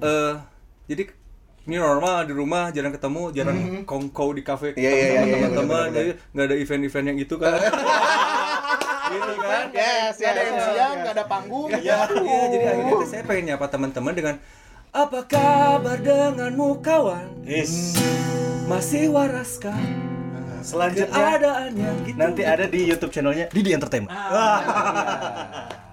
eh 0.00 0.32
jadi 0.88 1.02
ini 1.68 1.76
normal 1.76 2.24
di 2.24 2.32
rumah 2.32 2.72
jarang 2.72 2.88
ketemu, 2.90 3.22
jarang 3.30 3.58
kongkow 3.84 4.32
di 4.32 4.40
kafe 4.40 4.72
Iya, 4.72 4.80
iya, 4.80 4.88
ketemu 4.88 5.04
iya, 5.04 5.12
sama 5.12 5.20
iya, 5.20 5.34
teman-teman, 5.36 5.68
benar-benar. 5.68 5.92
jadi 5.92 6.10
nggak 6.32 6.46
ada 6.48 6.56
event-event 6.56 7.06
yang 7.06 7.18
itu 7.20 7.34
kan. 7.36 7.52
gitu 9.10 9.32
kan. 9.42 9.64
Yes, 9.74 10.14
Nggak 10.16 10.30
ada 10.30 10.40
yes, 10.40 10.50
MC 10.50 10.60
yes, 10.60 10.76
yang 10.78 10.92
yes. 10.94 11.00
nggak 11.02 11.14
ada 11.18 11.24
panggung. 11.26 11.68
Iya, 11.70 11.78
iya, 12.22 12.40
jadi 12.50 12.64
akhirnya 12.70 12.94
tuh 12.94 13.08
saya 13.10 13.22
pengen 13.26 13.44
nyapa 13.54 13.66
teman-teman 13.66 14.12
dengan 14.14 14.34
apa 14.90 15.20
kabar 15.26 15.98
denganmu 15.98 16.68
kawan? 16.82 17.26
Is. 17.46 17.98
Masih 18.70 19.10
waraskah 19.10 20.10
Selanjutnya 20.60 21.08
keadaannya 21.08 21.90
gitu. 22.04 22.18
nanti 22.20 22.42
ada 22.44 22.64
di 22.68 22.80
YouTube 22.84 23.12
channelnya 23.12 23.48
Didi 23.48 23.72
Entertainment. 23.72 24.12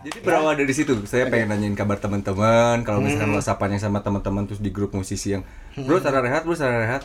Jadi 0.07 0.17
berawal 0.23 0.55
dari 0.55 0.73
situ, 0.75 0.93
saya 1.03 1.27
pengen 1.27 1.51
nanyain 1.51 1.75
kabar 1.75 1.99
teman-teman. 1.99 2.83
Kalau 2.83 2.99
misalkan 3.03 3.33
whatsappannya 3.33 3.79
sama 3.79 4.03
teman-teman 4.03 4.47
terus 4.47 4.61
di 4.63 4.71
grup 4.71 4.95
musisi 4.95 5.35
yang 5.35 5.43
bro 5.75 5.99
cara 5.99 6.23
rehat, 6.23 6.43
bro 6.47 6.55
cara 6.55 6.83
rehat. 6.83 7.03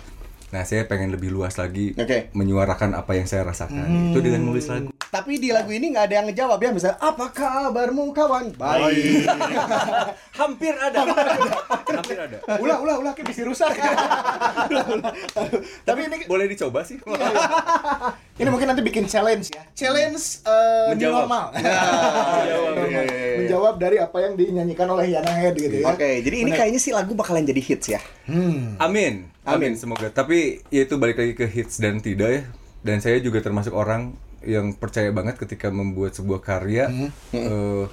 Nah, 0.52 0.68
saya 0.68 0.84
pengen 0.84 1.08
lebih 1.08 1.32
luas 1.32 1.56
lagi 1.56 1.96
Oke. 1.96 2.28
menyuarakan 2.36 2.92
apa 2.92 3.16
yang 3.16 3.24
saya 3.24 3.40
rasakan. 3.48 4.12
Itu 4.12 4.20
dengan 4.20 4.44
nulis 4.44 4.68
lagu. 4.68 4.92
Tapi 5.12 5.36
di 5.36 5.52
lagu 5.52 5.68
ini 5.68 5.92
nggak 5.92 6.08
ada 6.08 6.14
yang 6.16 6.26
ngejawab 6.32 6.56
ya, 6.56 6.72
misalnya 6.72 6.96
apa 6.96 7.28
kabarmu 7.36 8.16
kawan? 8.16 8.48
Baik. 8.56 9.28
Hampir 10.40 10.72
ada. 10.72 11.04
Hampir 11.84 12.16
ada. 12.16 12.40
ulah 12.56 12.80
ulah 12.80 12.96
ulah 12.96 13.12
kayak 13.12 13.28
bisa 13.28 13.44
rusak. 13.44 13.76
Tapi 15.84 16.00
ini 16.08 16.24
Boleh 16.24 16.48
dicoba 16.48 16.80
sih. 16.80 16.96
ini 18.40 18.48
mungkin 18.48 18.72
nanti 18.72 18.80
bikin 18.80 19.04
challenge 19.04 19.52
ya. 19.52 19.60
Challenge 19.76 20.16
eh, 20.48 20.96
Menjawab. 20.96 21.28
normal. 21.28 21.44
Menjawab, 21.60 22.72
iya, 22.72 22.88
iya, 22.88 23.02
iya. 23.04 23.36
Menjawab 23.44 23.74
dari 23.76 23.96
apa 24.00 24.16
yang 24.16 24.32
dinyanyikan 24.32 24.88
oleh 24.88 25.12
Yana 25.12 25.32
Head 25.36 25.60
gitu 25.60 25.76
ya. 25.84 25.92
Oke, 25.92 26.24
jadi 26.24 26.36
ini 26.40 26.56
kayaknya 26.56 26.80
sih 26.80 26.96
lagu 26.96 27.12
bakalan 27.12 27.44
jadi 27.44 27.60
hits 27.60 27.92
ya. 27.92 28.00
Hmm. 28.24 28.80
Amin. 28.80 29.28
Amin 29.44 29.76
semoga. 29.76 30.08
Tapi 30.08 30.64
ya 30.72 30.88
itu 30.88 30.96
balik 30.96 31.20
lagi 31.20 31.36
ke 31.36 31.44
hits 31.44 31.84
dan 31.84 32.00
tidak 32.00 32.30
ya. 32.32 32.42
Dan 32.80 33.04
saya 33.04 33.20
juga 33.20 33.44
termasuk 33.44 33.76
orang 33.76 34.16
yang 34.44 34.74
percaya 34.74 35.10
banget 35.14 35.38
ketika 35.38 35.70
membuat 35.70 36.14
sebuah 36.14 36.40
karya 36.42 36.90
eh, 37.32 37.86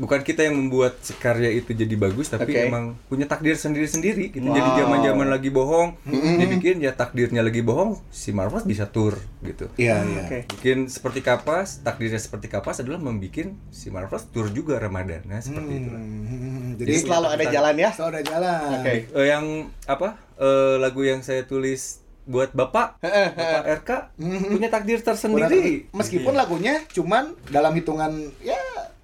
bukan 0.00 0.24
kita 0.24 0.48
yang 0.48 0.56
membuat 0.56 0.96
karya 1.20 1.52
itu 1.52 1.76
jadi 1.76 1.92
bagus 2.00 2.32
tapi 2.32 2.56
Oke. 2.56 2.72
emang 2.72 2.96
punya 3.12 3.28
takdir 3.28 3.52
sendiri-sendiri 3.52 4.32
gitu. 4.32 4.48
Jadi 4.48 4.80
zaman-zaman 4.80 5.28
lagi 5.28 5.52
bohong 5.52 6.00
dibikin 6.40 6.80
ya 6.80 6.96
takdirnya 6.96 7.44
lagi 7.44 7.60
bohong 7.60 8.00
si 8.08 8.32
Marvel 8.32 8.64
bisa 8.64 8.88
tur 8.88 9.20
gitu. 9.44 9.68
Iya, 9.76 10.00
iya. 10.08 10.22
Oke. 10.24 10.38
Bikin 10.56 10.88
seperti 10.88 11.20
kapas, 11.20 11.84
takdirnya 11.84 12.16
seperti 12.16 12.48
kapas 12.48 12.80
adalah 12.80 12.96
membikin 12.96 13.60
si 13.68 13.92
Marvel 13.92 14.16
tur 14.32 14.48
juga 14.48 14.80
Ramadan. 14.80 15.20
Nah, 15.28 15.44
seperti 15.44 15.72
itu. 15.84 15.90
Hmm, 15.92 16.80
Jadi 16.80 16.92
selalu 17.04 17.26
ada 17.36 17.44
jalan 17.52 17.74
ya. 17.76 17.90
Selalu 17.92 18.10
ada 18.16 18.22
jalan. 18.24 18.76
Oke. 18.80 18.94
Eh, 19.12 19.26
yang 19.28 19.44
apa? 19.84 20.08
eh, 20.40 20.76
lagu 20.80 21.04
yang 21.04 21.20
saya 21.20 21.44
tulis 21.44 22.00
buat 22.30 22.54
Bapak, 22.54 23.02
Bapak 23.36 23.62
RK 23.82 23.90
punya 24.54 24.70
takdir 24.70 25.02
tersendiri. 25.02 25.90
Meskipun 25.90 26.38
lagunya 26.38 26.78
cuman 26.94 27.34
dalam 27.50 27.74
hitungan 27.74 28.30
ya 28.38 28.58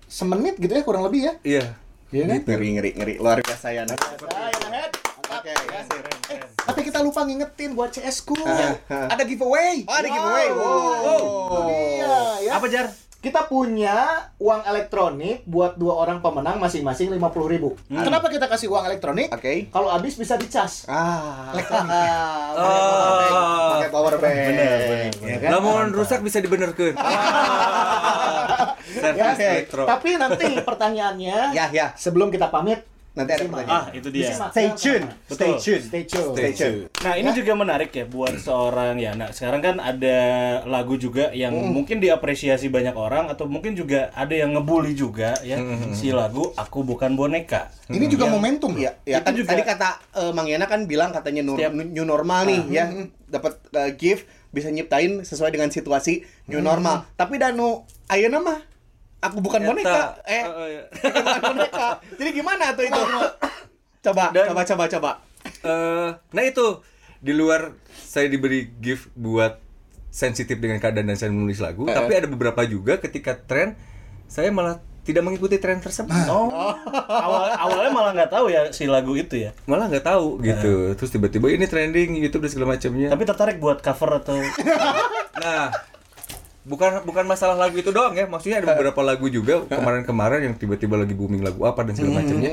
semenit 0.06 0.54
gitu 0.62 0.70
ya 0.70 0.86
kurang 0.86 1.02
lebih 1.10 1.26
ya. 1.26 1.34
Iya. 1.42 1.64
Iya 2.14 2.24
kan? 2.30 2.38
Ngeri 2.46 2.68
ngeri 2.78 2.90
ngeri 2.94 3.14
luar 3.18 3.42
biasa 3.42 3.74
ya. 3.74 3.82
Nah. 3.82 3.98
Oke. 5.26 5.50
Eh, 5.50 6.38
tapi 6.62 6.80
kita 6.86 7.02
lupa 7.02 7.26
ngingetin 7.26 7.74
buat 7.74 7.90
CS 7.90 8.22
ku. 8.22 8.38
Ah, 8.46 8.78
ah. 8.86 9.10
Ada 9.10 9.26
giveaway. 9.26 9.82
Oh, 9.90 9.94
ada 9.94 10.06
giveaway. 10.06 10.48
Wow. 10.54 11.22
Iya, 11.66 12.16
ya. 12.46 12.52
Apa 12.62 12.66
jar? 12.70 12.86
Kita 13.26 13.42
punya 13.50 14.22
uang 14.38 14.62
elektronik 14.62 15.42
buat 15.50 15.74
dua 15.74 15.98
orang 15.98 16.22
pemenang 16.22 16.62
masing-masing 16.62 17.10
50.000 17.10 17.50
ribu. 17.50 17.74
Kenapa 17.90 18.30
kita 18.30 18.46
kasih 18.46 18.70
uang 18.70 18.86
elektronik? 18.86 19.34
Oke. 19.34 19.66
Kalau 19.66 19.90
habis 19.90 20.14
bisa 20.14 20.38
dicas. 20.38 20.86
Ah. 20.86 21.50
Elektronik. 21.50 21.90
Ah. 21.90 23.82
Pakai 23.82 23.90
power 23.90 24.14
bank. 24.22 24.30
Bener, 24.30 24.78
bener, 25.10 25.10
Ya 25.26 25.36
kan? 25.42 25.50
Namun 25.58 25.90
rusak 25.90 26.22
bisa 26.22 26.38
dibenerkan. 26.38 26.94
Servis 28.94 29.38
Ya, 29.42 29.58
elektro. 29.58 29.90
Tapi 29.90 30.14
nanti 30.14 30.46
pertanyaannya 30.62 31.50
Ya, 31.50 31.66
ya. 31.74 31.98
sebelum 31.98 32.30
kita 32.30 32.46
pamit 32.46 32.86
Nanti 33.16 33.32
ada 33.32 33.42
pertanyaan. 33.42 33.72
Ah, 33.72 33.86
itu 33.90 34.08
dia. 34.08 34.28
Stay 34.28 34.68
tune. 34.70 35.08
Stay 35.26 35.32
Betul. 35.48 35.56
tune. 35.56 35.82
Stay 35.82 36.02
tune. 36.04 36.28
Stay 36.30 36.52
tune. 36.52 36.78
Nah 37.00 37.14
ini 37.16 37.28
juga 37.32 37.52
menarik 37.54 37.88
ya 37.90 38.04
buat 38.04 38.36
seorang 38.36 38.94
ya. 38.96 39.16
Nah 39.16 39.32
sekarang 39.32 39.58
kan 39.58 39.76
ada 39.80 40.18
lagu 40.62 40.94
juga 40.94 41.32
yang 41.32 41.56
Hmm. 41.56 41.72
mungkin 41.72 41.96
diapresiasi 41.96 42.68
banyak 42.68 42.92
orang 42.92 43.32
atau 43.32 43.48
mungkin 43.48 43.72
juga 43.72 44.12
ada 44.12 44.30
yang 44.30 44.52
ngebully 44.52 44.92
juga 44.92 45.32
ya 45.40 45.56
Hmm, 45.56 45.90
si 45.90 46.12
lagu 46.12 46.52
Aku 46.54 46.84
Bukan 46.84 47.16
Boneka. 47.16 47.72
Ini 47.88 48.04
juga 48.04 48.28
momentum 48.28 48.76
Iya, 48.76 49.00
ya 49.02 49.18
Itu 49.18 49.24
kan 49.24 49.32
juga- 49.34 49.50
tadi 49.50 49.62
kata 49.64 49.88
eh, 50.12 50.30
Mang 50.30 50.44
Yana 50.44 50.68
kan 50.68 50.84
bilang 50.84 51.08
katanya 51.10 51.40
nur- 51.40 51.56
Setiap- 51.56 51.72
new 51.72 52.04
normal 52.04 52.44
nih 52.44 52.60
ya. 52.68 52.84
Dapat 53.26 53.52
eh, 53.72 53.90
gift 53.96 54.22
bisa 54.52 54.68
nyiptain 54.68 55.20
sesuai 55.22 55.50
dengan 55.50 55.72
situasi 55.72 56.20
new 56.46 56.60
normal. 56.60 57.08
Tapi 57.14 57.36
danu 57.36 57.80
ayeuna 58.06 58.38
mah 58.38 58.60
aku 59.18 59.36
bukan 59.38 59.60
Eta. 59.60 59.68
boneka. 59.68 60.00
Eh, 60.22 60.42
Eh, 60.46 60.80
eh, 61.02 61.10
bukan 61.14 61.42
boneka. 61.52 61.88
Jadi 62.14 62.30
gimana 62.32 62.64
tuh 62.72 62.84
itu? 62.84 63.02
coba, 64.06 64.24
Dan- 64.30 64.48
coba, 64.50 64.62
coba, 64.64 64.84
coba. 64.88 65.10
eh, 65.62 66.08
nah 66.30 66.42
itu 66.42 66.80
di 67.16 67.32
luar 67.32 67.74
saya 67.96 68.26
diberi 68.26 68.70
gift 68.76 69.10
buat 69.12 69.58
sensitif 70.08 70.56
dengan 70.56 70.78
keadaan 70.78 71.06
dan 71.06 71.16
saya 71.16 71.28
menulis 71.28 71.58
lagu, 71.58 71.84
tapi 71.84 72.12
ada 72.14 72.24
beberapa 72.24 72.64
juga 72.64 72.96
ketika 72.96 73.36
tren 73.36 73.76
saya 74.26 74.48
malah 74.48 74.78
tidak 75.02 75.22
mengikuti 75.22 75.54
tren 75.56 75.78
tersebut. 75.78 76.10
Oh, 76.26 76.50
awal 77.24 77.52
awalnya 77.52 77.90
malah 77.90 78.10
nggak 78.12 78.32
tahu 78.32 78.46
ya 78.48 78.70
si 78.70 78.86
lagu 78.86 79.14
itu 79.14 79.38
ya. 79.38 79.54
malah 79.64 79.86
nggak 79.86 80.02
tahu 80.02 80.40
gitu 80.40 80.94
terus 80.94 81.10
tiba-tiba 81.10 81.46
ini 81.48 81.64
trending 81.64 82.16
YouTube 82.16 82.42
dan 82.42 82.50
segala 82.50 82.68
macamnya 82.74 83.08
Tapi 83.08 83.22
tertarik 83.22 83.56
buat 83.58 83.78
cover 83.78 84.18
atau 84.18 84.34
nah 85.36 85.70
bukan 86.66 87.02
bukan 87.02 87.24
masalah 87.24 87.54
lagu 87.56 87.74
itu 87.74 87.88
doang 87.88 88.12
ya. 88.12 88.24
Maksudnya 88.24 88.58
ada 88.58 88.74
beberapa 88.74 88.98
lagu 89.00 89.26
juga 89.26 89.62
kemarin-kemarin 89.64 90.42
yang 90.42 90.52
tiba-tiba 90.52 90.94
lagi 90.96 91.12
booming 91.12 91.40
lagu 91.40 91.62
apa 91.62 91.80
dan 91.82 91.92
segala 91.94 92.20
macamnya. 92.20 92.48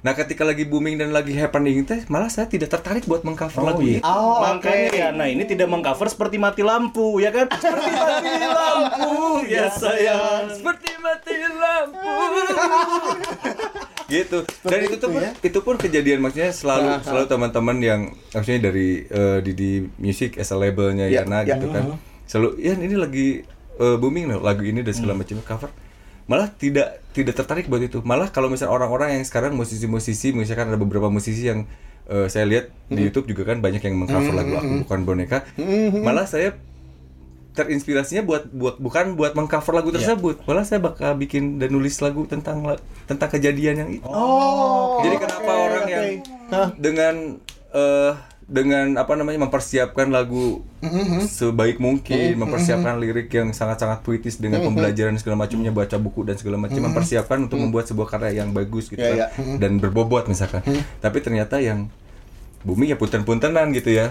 nah 0.00 0.12
ketika 0.12 0.42
lagi 0.42 0.64
booming 0.64 0.96
dan 0.96 1.10
lagi 1.10 1.32
happening 1.32 1.82
teh 1.82 2.02
malah 2.06 2.26
saya 2.26 2.46
tidak 2.46 2.70
tertarik 2.70 3.02
buat 3.04 3.20
mengcover 3.20 3.60
lagu 3.62 3.80
itu 3.80 3.98
Oh, 4.00 4.40
Makanya 4.40 4.88
oke. 4.88 4.96
ya, 4.96 5.06
nah 5.10 5.24
ini 5.24 5.42
tidak 5.44 5.66
mengcover 5.66 6.06
seperti 6.06 6.36
mati 6.36 6.60
lampu 6.60 7.18
ya 7.18 7.28
kan? 7.28 7.46
Seperti 7.50 7.90
mati 7.90 8.30
lampu 8.42 9.10
ya 9.52 9.64
sayang. 9.68 10.42
seperti 10.50 10.88
mati 10.98 11.34
lampu. 11.36 12.10
Gitu. 14.10 14.38
Dan 14.64 14.78
itu 14.82 14.96
tuh 14.98 15.08
pun, 15.08 15.20
ya. 15.22 15.30
itu 15.38 15.58
pun 15.60 15.74
kejadian 15.78 16.18
maksudnya 16.18 16.50
selalu 16.50 16.98
selalu 17.00 17.24
teman-teman 17.28 17.76
yang 17.78 18.00
maksudnya 18.34 18.60
dari 18.66 19.06
eh, 19.06 19.38
Didi 19.38 19.86
Music 19.96 20.34
as 20.34 20.50
a 20.50 20.56
labelnya 20.56 21.06
Ya, 21.06 21.22
Yana 21.22 21.40
ya. 21.40 21.54
gitu 21.54 21.70
kan 21.70 21.94
selalu 22.30 22.62
ya 22.62 22.78
ini 22.78 22.94
lagi 22.94 23.42
eh, 23.82 23.96
booming 23.98 24.30
loh 24.30 24.40
lagu 24.46 24.62
ini 24.62 24.86
dan 24.86 24.94
segala 24.94 25.18
macam 25.18 25.42
cover. 25.42 25.70
Malah 26.30 26.46
tidak 26.54 27.02
tidak 27.10 27.34
tertarik 27.34 27.66
buat 27.66 27.82
itu. 27.82 27.98
Malah 28.06 28.30
kalau 28.30 28.46
misalnya 28.46 28.70
orang-orang 28.70 29.18
yang 29.18 29.26
sekarang 29.26 29.58
musisi-musisi 29.58 30.30
misalkan 30.30 30.70
ada 30.70 30.78
beberapa 30.78 31.10
musisi 31.10 31.50
yang 31.50 31.66
eh, 32.06 32.30
saya 32.30 32.46
lihat 32.46 32.70
di 32.86 33.10
YouTube 33.10 33.34
juga 33.34 33.50
kan 33.50 33.58
banyak 33.58 33.82
yang 33.82 33.98
mengcover 33.98 34.30
lagu 34.30 34.62
aku 34.62 34.86
bukan 34.86 35.00
boneka. 35.02 35.42
Malah 36.06 36.30
saya 36.30 36.54
terinspirasinya 37.50 38.22
buat 38.22 38.46
buat 38.54 38.78
bukan 38.78 39.18
buat 39.18 39.34
mengcover 39.34 39.74
lagu 39.74 39.90
tersebut. 39.90 40.46
Malah 40.46 40.62
saya 40.62 40.78
bakal 40.78 41.18
bikin 41.18 41.58
dan 41.58 41.74
nulis 41.74 41.98
lagu 41.98 42.22
tentang 42.30 42.62
tentang 43.10 43.26
kejadian 43.26 43.74
yang 43.74 43.90
itu. 43.90 44.06
Oh. 44.06 45.02
jadi 45.02 45.18
kenapa 45.18 45.50
orang 45.50 45.86
yang 45.90 46.06
dengan 46.78 47.14
eh, 47.74 48.12
dengan 48.50 48.98
apa 48.98 49.14
namanya 49.14 49.46
mempersiapkan 49.46 50.10
lagu 50.10 50.66
sebaik 51.22 51.78
mungkin, 51.78 52.34
mempersiapkan 52.34 52.98
lirik 52.98 53.30
yang 53.30 53.54
sangat-sangat 53.54 54.02
puitis 54.02 54.42
dengan 54.42 54.66
pembelajaran 54.66 55.14
segala 55.22 55.46
macamnya, 55.46 55.70
baca 55.70 55.94
buku 56.02 56.26
dan 56.26 56.34
segala 56.34 56.58
macam, 56.58 56.82
mempersiapkan 56.82 57.46
untuk 57.46 57.62
membuat 57.62 57.86
sebuah 57.86 58.10
karya 58.10 58.42
yang 58.42 58.50
bagus 58.50 58.90
gitu 58.90 58.98
Ya, 58.98 59.30
kan, 59.30 59.62
dan 59.62 59.78
berbobot 59.78 60.26
misalkan. 60.26 60.66
Tapi 60.98 61.22
ternyata 61.22 61.62
yang 61.62 61.86
booming 62.66 62.90
ya 62.90 62.98
punten-puntenan 62.98 63.70
gitu 63.70 63.94
ya, 63.94 64.10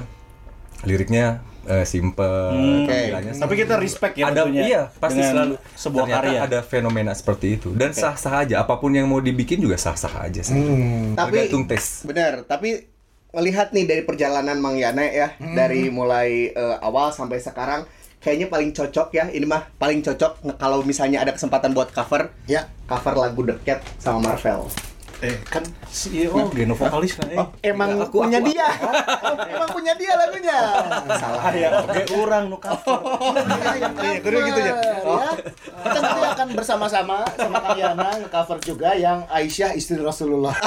liriknya 0.88 1.44
eh, 1.68 1.84
simple, 1.84 2.56
Oke. 2.88 2.88
tampilannya 2.88 3.34
Tapi 3.36 3.54
kita 3.60 3.76
respect 3.76 4.16
ya 4.18 4.32
ada 4.32 4.48
tentunya 4.48 4.64
iya 4.64 4.82
pasti 4.88 5.20
dengan 5.20 5.32
selalu 5.36 5.54
sebuah 5.76 6.06
ternyata 6.08 6.24
karya. 6.24 6.40
ada 6.48 6.60
fenomena 6.64 7.12
seperti 7.12 7.48
itu. 7.60 7.76
Dan 7.76 7.92
sah-sah 7.92 8.48
aja 8.48 8.64
apa 8.64 8.80
pun 8.80 8.96
yang 8.96 9.06
mau 9.12 9.20
dibikin 9.20 9.60
juga 9.60 9.76
sah-sah 9.76 10.24
aja 10.24 10.42
sih. 10.42 10.56
Tapi 11.14 11.52
tergantung 11.52 11.68
tes 11.68 12.08
benar, 12.08 12.48
tapi 12.48 12.88
melihat 13.30 13.70
nih 13.70 13.86
dari 13.86 14.02
perjalanan 14.02 14.58
Mang 14.58 14.76
Yana 14.76 15.06
ya, 15.06 15.38
dari 15.38 15.90
mulai 15.90 16.50
eh, 16.50 16.78
awal 16.82 17.14
sampai 17.14 17.38
sekarang 17.38 17.86
kayaknya 18.18 18.50
paling 18.50 18.74
cocok 18.74 19.08
ya. 19.14 19.26
Ini 19.30 19.46
mah 19.46 19.70
paling 19.78 20.02
cocok 20.02 20.58
kalau 20.58 20.82
misalnya 20.82 21.22
ada 21.22 21.32
kesempatan 21.32 21.72
buat 21.72 21.94
cover, 21.94 22.34
Ya. 22.46 22.68
cover 22.86 23.14
lagu 23.14 23.46
The 23.46 23.56
Cat 23.62 23.86
sama 24.02 24.34
Marvel. 24.34 24.66
Eh, 25.20 25.36
kan 25.52 25.60
si 25.92 26.24
oh, 26.32 26.48
Geno 26.48 26.80
vokalis 26.80 27.20
nah, 27.20 27.28
eh. 27.28 27.36
Emang 27.60 27.92
Aku- 28.08 28.24
punya 28.24 28.40
aku- 28.40 28.56
dia. 28.56 28.72
Oh, 28.72 29.36
emang 29.52 29.68
punya 29.68 29.92
dia 30.00 30.16
lagunya. 30.16 30.56
Salah. 31.12 31.44
Ah, 31.44 31.52
ya, 31.52 31.68
oke, 31.76 32.02
orang 32.16 32.48
nu 32.48 32.56
cover. 32.56 32.96
Iya, 34.00 34.24
kudu 34.24 34.38
gitu 34.48 34.60
ya. 34.64 34.74
ya. 34.80 34.96
Kita 35.84 36.00
nanti 36.00 36.22
akan 36.24 36.48
bersama-sama 36.56 37.28
sama 37.36 37.58
Kang 37.60 37.76
Yana 37.76 38.16
nge-cover 38.16 38.64
juga 38.64 38.96
yang 38.96 39.28
Aisyah 39.28 39.76
istri 39.76 40.00
Rasulullah. 40.00 40.56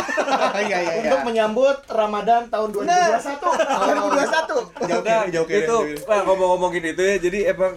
Iya 0.52 0.78
iya 0.78 0.92
iya. 1.00 1.09
Untuk 1.09 1.32
menyambut 1.32 1.76
Ramadan 1.88 2.44
tahun 2.52 2.68
2021. 2.76 2.85
2021. 2.85 4.85
Jauh 4.92 5.02
Nah, 5.02 5.25
jauh 5.28 5.49
itu 5.49 5.76
ngomong-ngomongin 6.04 6.92
itu 6.92 7.02
ya 7.02 7.16
jadi 7.18 7.38
emang 7.56 7.73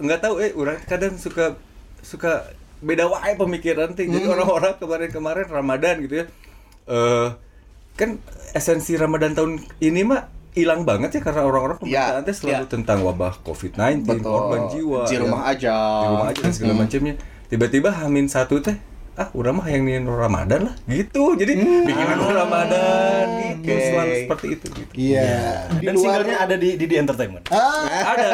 nggak 0.00 0.20
tahu 0.20 0.34
eh 0.42 0.52
orang 0.56 0.80
kadang 0.88 1.14
suka 1.16 1.54
suka 2.00 2.48
beda 2.82 3.04
wae 3.10 3.34
pemikiran 3.38 3.92
teh 3.94 4.06
jadi 4.08 4.26
orang-orang 4.30 4.74
kemarin-kemarin 4.80 5.46
Ramadan 5.50 5.94
gitu 6.02 6.14
ya 6.22 6.26
eh 6.90 7.28
kan 7.94 8.18
esensi 8.52 8.98
Ramadan 8.98 9.38
tahun 9.38 9.62
ini 9.78 10.02
mah 10.02 10.26
hilang 10.54 10.86
banget 10.86 11.18
ya 11.18 11.20
karena 11.22 11.42
orang-orang 11.46 11.78
pemberitaan 11.82 12.22
teh 12.22 12.34
selalu 12.34 12.64
iya. 12.66 12.70
tentang 12.70 12.98
wabah 13.02 13.42
COVID-19 13.42 14.06
Betul. 14.06 14.22
korban 14.22 14.62
jiwa 14.70 15.00
Di 15.06 15.14
ya. 15.14 15.20
rumah 15.26 15.42
aja. 15.50 15.74
di 15.74 16.06
rumah 16.10 16.26
aja 16.30 16.40
dan 16.42 16.52
segala 16.54 16.74
macamnya 16.78 17.14
tiba-tiba 17.50 17.90
Hamin 17.90 18.26
satu 18.30 18.62
teh 18.62 18.78
ah 19.14 19.30
udah 19.30 19.54
mah 19.54 19.70
yang 19.70 19.86
nian 19.86 20.10
Ramadan 20.10 20.66
lah 20.66 20.74
gitu 20.90 21.38
jadi 21.38 21.54
bikin 21.86 22.06
lagu 22.10 22.34
Ramadan 22.34 23.24
gitu 23.62 23.70
Oke. 23.70 23.78
selalu 23.78 24.14
seperti 24.26 24.46
itu 24.50 24.66
gitu 24.74 24.92
Iya. 24.94 25.66
Di 25.78 25.86
Dan 25.86 25.94
singlenya 25.98 26.36
ada 26.42 26.54
di 26.54 26.68
di, 26.74 26.84
di 26.86 26.96
entertainment. 26.98 27.46
Ah, 27.50 27.86
ada 28.14 28.28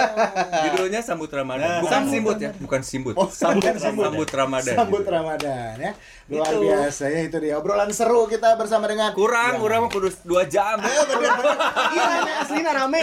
judulnya 0.64 1.00
sambut 1.00 1.28
Ramadan 1.28 1.84
bukan 1.84 2.02
simbut 2.08 2.36
ya 2.40 2.50
bukan 2.56 2.80
simbut 2.80 3.14
Oh, 3.16 3.28
sambut, 3.28 3.76
sambut, 3.76 4.04
sambut. 4.08 4.28
Ramadan 4.32 4.74
Sambut 4.76 5.02
gitu. 5.04 5.12
Ramadan 5.12 5.74
ya. 5.76 5.92
Luar 6.30 6.46
Itu. 6.48 6.62
biasa 6.62 7.04
ya 7.10 7.20
itu 7.26 7.36
dia 7.42 7.54
obrolan 7.58 7.90
seru 7.90 8.24
kita 8.24 8.54
bersama 8.54 8.86
dengan 8.86 9.10
kurang 9.12 9.58
kurang 9.60 9.84
mah 9.84 9.90
kudu 9.90 10.08
dua 10.24 10.46
jam 10.48 10.78
Ayo 10.80 11.02
bener 11.04 11.32
bener. 11.36 11.56
Iya 11.90 12.04
rame 12.06 12.32
aslinya 12.40 12.72
rame. 12.72 13.02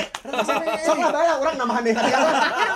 Bae 1.08 1.26
lah 1.28 1.38
urang 1.38 1.56
nama 1.60 1.72
hadiah 1.78 1.96
hadiah. 1.98 2.20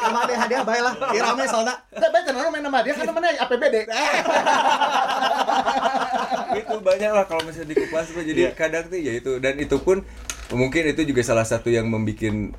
Nama 0.02 0.18
hadiah 0.28 0.40
hadiah 0.46 0.62
bae 0.62 0.82
lah. 0.84 0.94
Iya 1.10 1.22
rame 1.26 1.44
soalnya. 1.50 1.76
Kan 2.22 2.36
orang 2.38 2.52
main 2.54 2.64
nama 2.64 2.80
dia 2.86 2.94
kan 2.94 3.06
namanya 3.10 3.30
APBD. 3.48 3.76
itu 6.52 6.76
banyak 6.84 7.12
lah 7.12 7.26
kalau 7.28 7.42
misalnya 7.48 7.72
dikupas 7.76 8.12
tuh 8.12 8.24
jadi 8.24 8.52
kadang 8.54 8.88
tuh 8.92 9.00
ya 9.00 9.14
itu. 9.16 9.40
Dan 9.40 9.60
itu 9.60 9.78
pun 9.80 10.04
mungkin 10.52 10.84
itu 10.84 11.08
juga 11.08 11.24
salah 11.24 11.48
satu 11.48 11.72
yang 11.72 11.88
membuat 11.88 12.52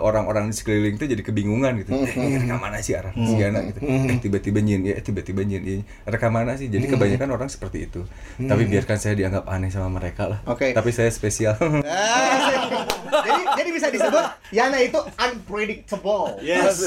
orang-orang 0.00 0.52
di 0.52 0.54
sekeliling 0.56 1.00
tuh 1.00 1.08
jadi 1.08 1.22
kebingungan 1.24 1.80
gitu. 1.84 1.96
Eh, 1.96 2.12
ini 2.16 2.36
rekam 2.44 2.60
mana 2.60 2.80
sih 2.84 2.92
arah 2.96 3.12
si 3.16 3.34
anak 3.40 3.62
gitu. 3.72 3.78
Eh 3.86 4.18
tiba-tiba 4.20 4.58
nyin 4.60 4.82
ya 4.84 4.94
eh, 5.00 5.04
tiba-tiba 5.04 5.40
nyin 5.44 5.62
ya 5.64 5.80
rekam 6.08 6.32
mana 6.32 6.56
sih? 6.60 6.68
Jadi 6.68 6.88
kebanyakan 6.90 7.28
orang 7.32 7.48
seperti 7.48 7.88
itu. 7.88 8.04
Tapi 8.36 8.62
biarkan 8.68 8.96
saya 9.00 9.14
dianggap 9.16 9.48
aneh 9.48 9.72
sama 9.72 9.88
mereka 9.88 10.28
lah. 10.28 10.40
Oke. 10.48 10.72
tapi 10.76 10.90
saya 10.92 11.08
spesial. 11.12 11.56
Ah, 11.90 12.86
jadi 13.26 13.42
jadi 13.58 13.70
bisa 13.74 13.86
disebut 13.90 14.24
Yana 14.54 14.78
itu 14.80 14.98
unpredictable. 15.18 16.38
Yes. 16.40 16.78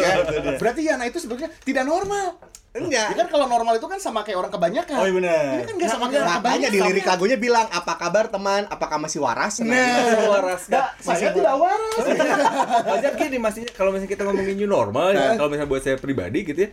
Ya, 0.00 0.26
berarti 0.58 0.80
Yana 0.86 1.06
itu 1.06 1.22
sebetulnya 1.22 1.50
tidak 1.62 1.84
normal. 1.86 2.49
Ya 2.70 2.78
Enggak. 2.78 3.18
kan 3.18 3.26
kalau 3.26 3.50
normal 3.50 3.74
itu 3.74 3.86
kan 3.90 3.98
sama 3.98 4.22
kayak 4.22 4.38
orang 4.38 4.52
kebanyakan. 4.54 4.94
Oh, 4.94 5.02
iya 5.02 5.14
benar. 5.18 5.42
Ini 5.58 5.64
kan 5.66 5.74
nggak 5.74 5.90
sama 5.90 6.04
kayak 6.06 6.22
orang 6.22 6.30
Makanya 6.30 6.38
kebanyakan. 6.38 6.70
di 6.70 6.78
lirik 6.86 7.06
lagunya 7.10 7.36
bilang 7.36 7.66
apa 7.66 7.92
kabar 7.98 8.24
teman? 8.30 8.62
Apakah 8.70 8.96
masih 8.96 9.18
waras? 9.18 9.58
Nah, 9.58 9.74
waras 10.30 10.70
Nggak, 10.70 10.88
saya 11.02 11.34
tidak 11.34 11.54
waras. 11.58 11.94
Wajar 12.86 13.12
gini 13.18 13.36
maksudnya 13.36 13.74
kalau 13.74 13.90
misalnya 13.90 14.06
kita 14.08 14.22
ngomongin 14.22 14.54
new 14.54 14.70
normal 14.70 15.10
ya, 15.10 15.34
kalau 15.34 15.50
misalnya 15.50 15.66
buat 15.66 15.82
saya 15.82 15.96
pribadi 15.98 16.46
gitu 16.46 16.60
ya. 16.62 16.70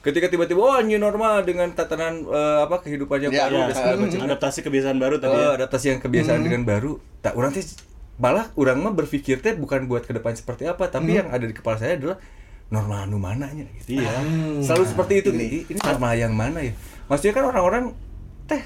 Ketika 0.00 0.32
tiba-tiba 0.32 0.60
oh 0.60 0.80
new 0.80 0.96
normal 0.96 1.44
dengan 1.44 1.68
tatanan 1.70 2.24
eh, 2.24 2.58
apa 2.64 2.80
kehidupannya 2.80 3.28
Ya, 3.28 3.44
baru 3.44 3.68
ya. 3.68 3.96
macam. 3.96 4.20
adaptasi 4.24 4.58
kebiasaan 4.60 4.96
baru 4.96 5.16
tadi. 5.18 5.28
Oh, 5.30 5.40
ya. 5.44 5.60
adaptasi 5.60 5.86
yang 5.90 6.00
kebiasaan 6.00 6.40
dengan 6.40 6.64
baru. 6.64 6.96
Tak 7.20 7.36
orang 7.36 7.52
teh 7.52 7.64
malah 8.16 8.48
orang 8.54 8.80
mah 8.80 8.92
berpikir 8.92 9.40
teh 9.40 9.52
bukan 9.52 9.84
buat 9.84 10.08
ke 10.08 10.16
depan 10.16 10.32
seperti 10.32 10.64
apa, 10.64 10.88
tapi 10.88 11.20
yang 11.20 11.28
ada 11.28 11.44
di 11.44 11.52
kepala 11.52 11.76
saya 11.76 12.00
adalah 12.00 12.16
normal 12.68 13.04
anu 13.04 13.16
mananya 13.16 13.66
gitu. 13.76 14.00
Iya. 14.00 14.12
Selalu 14.60 14.84
seperti 14.86 15.14
itu. 15.20 15.30
Ini, 15.30 15.46
ini 15.68 15.78
normal 15.78 16.12
yang 16.14 16.32
mana 16.32 16.58
ya? 16.60 16.72
Maksudnya 17.06 17.32
kan 17.32 17.44
orang-orang 17.46 17.84
teh 18.44 18.62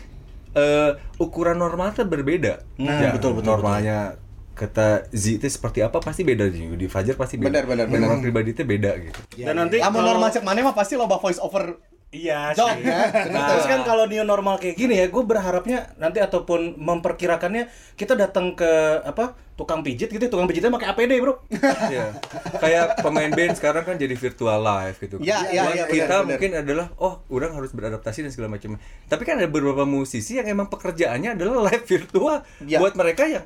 eh, 0.55 0.91
ukuran 1.17 1.57
normal 1.57 1.93
teh 1.93 2.03
berbeda. 2.03 2.63
Nah, 2.79 2.99
Ya, 3.01 3.11
betul, 3.11 3.35
betul, 3.35 3.53
Normalnya 3.53 4.17
kata 4.55 5.07
Z 5.09 5.39
itu 5.39 5.47
seperti 5.47 5.81
apa 5.81 5.99
pasti 5.99 6.23
beda 6.23 6.51
juga 6.51 6.75
di 6.75 6.87
Fajar 6.87 7.15
pasti 7.15 7.39
beda. 7.39 7.51
Benar, 7.53 7.65
benar, 7.65 7.87
benar. 7.87 8.07
orang 8.11 8.23
pribadi 8.23 8.51
itu 8.51 8.63
beda 8.63 8.91
gitu. 8.99 9.21
Dan 9.39 9.55
nanti 9.57 9.79
Kamu 9.79 9.95
kalau- 9.95 10.09
normal 10.15 10.29
cek 10.31 10.43
mana 10.43 10.59
mah 10.63 10.75
pasti 10.75 10.95
loba 10.95 11.17
voice 11.17 11.39
over. 11.39 11.79
Iya 12.09 12.57
sih. 12.57 12.89
ya. 12.89 13.29
Nah, 13.29 13.53
terus 13.53 13.69
kan 13.69 13.85
kalau 13.85 14.09
new 14.09 14.25
normal 14.25 14.57
kayak 14.57 14.81
gini 14.81 14.97
ya, 14.97 15.13
gue 15.13 15.21
berharapnya 15.21 15.93
nanti 16.01 16.25
ataupun 16.25 16.81
memperkirakannya 16.81 17.69
kita 18.01 18.17
datang 18.17 18.57
ke 18.57 18.65
apa 19.05 19.37
tukang 19.61 19.85
pijit 19.85 20.09
gitu, 20.09 20.25
tukang 20.31 20.49
pijitnya 20.49 20.73
pakai 20.73 20.89
APD 20.89 21.21
bro. 21.21 21.37
Iya. 21.53 22.17
Kayak 22.57 23.05
pemain 23.05 23.29
band 23.29 23.61
sekarang 23.61 23.85
kan 23.85 24.01
jadi 24.01 24.17
virtual 24.17 24.57
live 24.57 24.97
gitu. 24.97 25.17
Iya, 25.21 25.39
iya, 25.53 25.63
iya, 25.75 25.85
kita 25.85 26.25
benar. 26.25 26.29
mungkin 26.33 26.51
adalah 26.57 26.87
oh, 26.97 27.21
orang 27.29 27.53
harus 27.53 27.77
beradaptasi 27.77 28.25
dan 28.25 28.33
segala 28.33 28.57
macam. 28.57 28.81
Tapi 29.05 29.23
kan 29.29 29.37
ada 29.37 29.51
beberapa 29.51 29.85
musisi 29.85 30.41
yang 30.41 30.49
emang 30.49 30.73
pekerjaannya 30.73 31.37
adalah 31.37 31.61
live 31.69 31.85
virtual 31.85 32.41
Iya. 32.65 32.79
buat 32.81 32.97
mereka 32.97 33.29
yang 33.29 33.45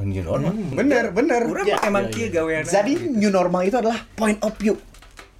oh, 0.00 0.04
new 0.08 0.24
normal. 0.24 0.56
Bener, 0.72 1.12
bener. 1.12 1.40
Orang 1.44 1.66
Iya, 1.68 1.76
emang 1.84 2.08
iya, 2.08 2.14
kieu 2.16 2.26
iya. 2.30 2.32
gawean. 2.32 2.64
Jadi 2.64 2.92
new 3.12 3.28
normal 3.28 3.60
itu 3.68 3.76
adalah 3.76 4.00
point 4.16 4.40
of 4.40 4.56
view. 4.56 4.72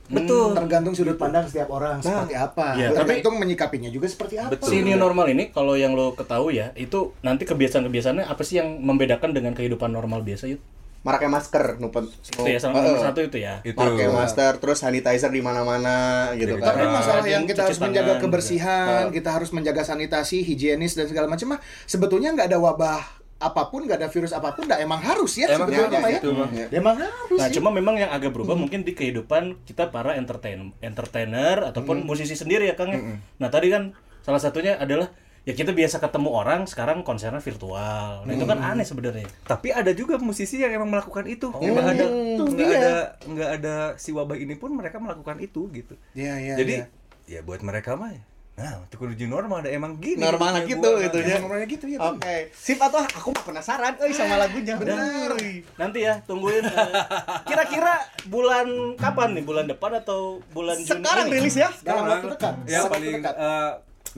Betul. 0.07 0.53
Tergantung 0.53 0.93
sudut 0.93 1.15
pandang 1.15 1.45
setiap 1.45 1.69
orang 1.71 1.99
seperti 1.99 2.35
apa. 2.35 2.77
Tapi- 2.77 2.95
Tergantung 2.95 3.35
menyikapinya 3.37 3.89
juga 3.89 4.07
seperti 4.07 4.37
apa. 4.37 4.53
Betul. 4.53 4.69
Si 4.69 4.81
new 4.81 4.95
normal 4.95 5.29
ini 5.29 5.49
kalau 5.49 5.75
yang 5.75 5.93
lo 5.93 6.13
ketahui 6.13 6.59
ya, 6.59 6.73
itu 6.75 7.13
nanti 7.21 7.45
kebiasaan-kebiasaannya 7.45 8.25
apa 8.25 8.43
sih 8.43 8.59
yang 8.59 8.79
membedakan 8.79 9.31
dengan 9.31 9.53
kehidupan 9.53 9.89
normal 9.89 10.21
biasa 10.21 10.47
itu? 10.47 10.61
Pakai 11.05 11.29
masker, 11.29 11.77
nupen. 11.79 12.09
Itu 12.09 12.49
ya 12.49 12.57
salah 12.57 12.81
nomor 12.81 12.97
satu 12.99 13.21
itu 13.21 13.37
ya. 13.37 13.61
Itu. 13.61 13.77
Pakai 13.77 14.09
masker, 14.09 14.57
terus 14.57 14.81
sanitizer 14.81 15.29
di 15.29 15.45
mana-mana 15.45 16.33
gitu 16.33 16.57
kan. 16.57 16.73
Tapi 16.73 16.81
Nah, 16.83 16.93
masalah 16.97 17.25
yang 17.29 17.45
kita 17.45 17.61
harus 17.63 17.77
menjaga 17.77 18.09
tangan. 18.11 18.23
kebersihan, 18.25 19.03
kita 19.13 19.29
harus 19.29 19.53
menjaga 19.53 19.85
sanitasi, 19.85 20.41
higienis 20.41 20.97
dan 20.97 21.05
segala 21.05 21.29
macam 21.29 21.53
mah 21.53 21.61
sebetulnya 21.85 22.33
nggak 22.33 22.49
ada 22.49 22.57
wabah 22.57 23.05
apa 23.45 23.69
pun, 23.69 23.85
nggak 23.85 23.99
ada 24.01 24.09
virus 24.09 24.33
apa 24.33 24.57
pun, 24.57 24.65
nggak 24.65 24.81
emang 24.81 25.01
harus 25.05 25.33
ya 25.37 25.53
Emang 25.53 25.69
sebetulnya 25.69 25.93
iya, 25.93 26.01
mah 26.01 26.11
ya. 26.11 26.17
gitu, 26.17 26.29
Bang. 26.33 26.51
Emang 26.73 26.97
harus. 26.97 27.39
Nah, 27.39 27.49
sih. 27.49 27.55
cuma 27.61 27.69
memang 27.69 27.95
yang 28.01 28.09
agak 28.09 28.33
berubah 28.33 28.57
mungkin 28.57 28.81
di 28.83 28.97
kehidupan 28.97 29.63
kita 29.69 29.93
para 29.93 30.17
entertain 30.17 30.73
entertainer 30.81 31.69
ataupun 31.69 32.09
musisi 32.09 32.33
sendiri 32.33 32.67
ya, 32.67 32.75
Kang. 32.75 32.91
ya. 32.91 33.01
Nah, 33.39 33.49
tadi 33.53 33.69
kan 33.69 33.93
salah 34.25 34.41
satunya 34.41 34.81
adalah 34.81 35.13
ya 35.45 35.53
kita 35.53 35.77
biasa 35.77 36.01
ketemu 36.01 36.33
orang 36.33 36.65
sekarang 36.65 37.05
konsernya 37.05 37.37
virtual. 37.39 38.25
Nah, 38.25 38.33
itu 38.33 38.49
kan 38.49 38.59
aneh 38.65 38.89
sebenarnya. 38.89 39.29
Tapi 39.45 39.77
ada 39.77 39.93
juga 39.93 40.17
musisi 40.17 40.65
yang 40.65 40.73
emang 40.73 40.89
melakukan 40.89 41.29
itu. 41.29 41.53
Oh, 41.53 41.61
Emang 41.61 41.85
ada 41.85 42.05
itu 42.09 42.43
nggak 42.49 42.65
dia. 42.65 42.81
ada 42.81 42.93
nggak 43.29 43.51
ada 43.61 43.75
si 44.01 44.11
wabah 44.17 44.41
ini 44.41 44.57
pun 44.57 44.73
mereka 44.73 44.97
melakukan 44.97 45.37
itu 45.45 45.69
gitu. 45.69 45.95
Iya, 46.17 46.41
iya, 46.41 46.55
Jadi 46.57 46.75
iya. 46.81 46.87
ya 47.29 47.41
buat 47.45 47.61
mereka 47.61 47.93
mah 48.01 48.17
ya. 48.17 48.25
Nah, 48.55 48.87
untuk 48.87 48.99
menuju 49.03 49.27
normal 49.27 49.67
ada 49.67 49.71
emang 49.75 49.99
gini. 49.99 50.23
Normal 50.23 50.63
hidupnya 50.63 50.71
gitu 50.71 50.87
gua. 50.87 51.03
gitu 51.03 51.19
ya. 51.27 51.37
Normalnya 51.43 51.67
gitu 51.67 51.87
ya. 51.91 51.99
Oke. 52.07 52.37
Sip 52.55 52.79
atau 52.79 53.03
aku 53.03 53.35
mah 53.35 53.43
penasaran 53.43 53.99
euy 53.99 54.15
sama 54.15 54.39
lagunya. 54.39 54.79
Dan 54.79 54.95
Bener. 54.95 55.31
nanti 55.75 55.99
ya 56.07 56.23
tungguin 56.23 56.63
eh, 56.63 56.93
kira-kira 57.51 57.99
bulan 58.31 58.95
kapan 58.95 59.35
nih? 59.35 59.43
Bulan 59.43 59.67
depan 59.67 59.99
atau 59.99 60.39
bulan 60.55 60.79
Juni 60.79 61.03
Sekarang 61.03 61.27
rilis 61.35 61.57
ya. 61.59 61.67
Dalam 61.83 62.07
waktu 62.07 62.31
dekat. 62.31 62.55
Ya 62.71 62.87
paling 62.87 63.19
dekat. 63.19 63.35
eh, 63.35 63.71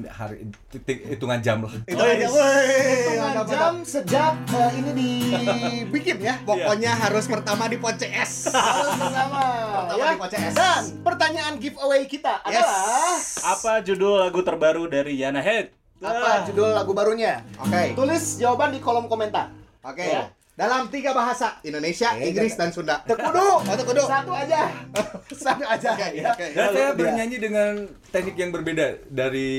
hari 0.07 0.37
titik 0.69 1.07
hitungan 1.07 1.41
jam 1.41 1.63
lah. 1.63 1.73
Hitungan 1.83 3.37
jam 3.47 3.75
sejak 3.81 4.35
eh, 4.51 4.71
ini 4.75 4.91
dibikin 4.93 6.21
ya. 6.21 6.37
Pokoknya 6.43 6.93
harus 6.93 7.25
pertama 7.25 7.65
di 7.67 7.77
Pon 7.77 7.93
CS. 7.93 8.49
Harus 8.53 8.93
pertama 8.95 9.41
Pertama 9.87 9.97
ya. 9.99 10.13
di 10.13 10.19
podcast. 10.19 10.55
Dan 10.55 10.83
pertanyaan 11.01 11.55
giveaway 11.57 12.05
kita 12.05 12.45
Yes. 12.45 12.61
adalah 12.61 13.17
Apa 13.49 13.73
judul 13.81 14.21
lagu 14.21 14.41
terbaru 14.41 14.85
dari 14.87 15.17
Yana 15.17 15.41
Head? 15.41 15.73
apa 15.97 16.45
judul 16.45 16.71
lagu 16.71 16.93
barunya? 16.93 17.41
Oke. 17.57 17.97
Tulis 17.97 18.37
jawaban 18.37 18.69
di 18.69 18.79
kolom 18.79 19.09
komentar. 19.09 19.49
Oke. 19.81 20.05
Ya. 20.05 20.29
Dalam 20.57 20.89
tiga 20.89 21.13
bahasa 21.13 21.61
Indonesia, 21.61 22.17
Eh, 22.17 22.33
Inggris 22.33 22.57
dan 22.57 22.73
Sunda. 22.73 23.05
Tekudu. 23.09 23.61
Oh, 23.61 23.61
tekudu. 23.77 24.01
Satu 24.09 24.33
aja. 24.33 24.73
Satu 25.45 25.65
aja. 25.69 25.93
Oke, 25.93 26.09
ya. 26.17 26.33
oke. 26.33 26.47
Dan 26.57 26.67
saya 26.73 26.91
bernyanyi 26.97 27.37
dengan 27.37 27.73
teknik 28.09 28.41
yang 28.41 28.57
berbeda 28.57 29.05
dari 29.05 29.51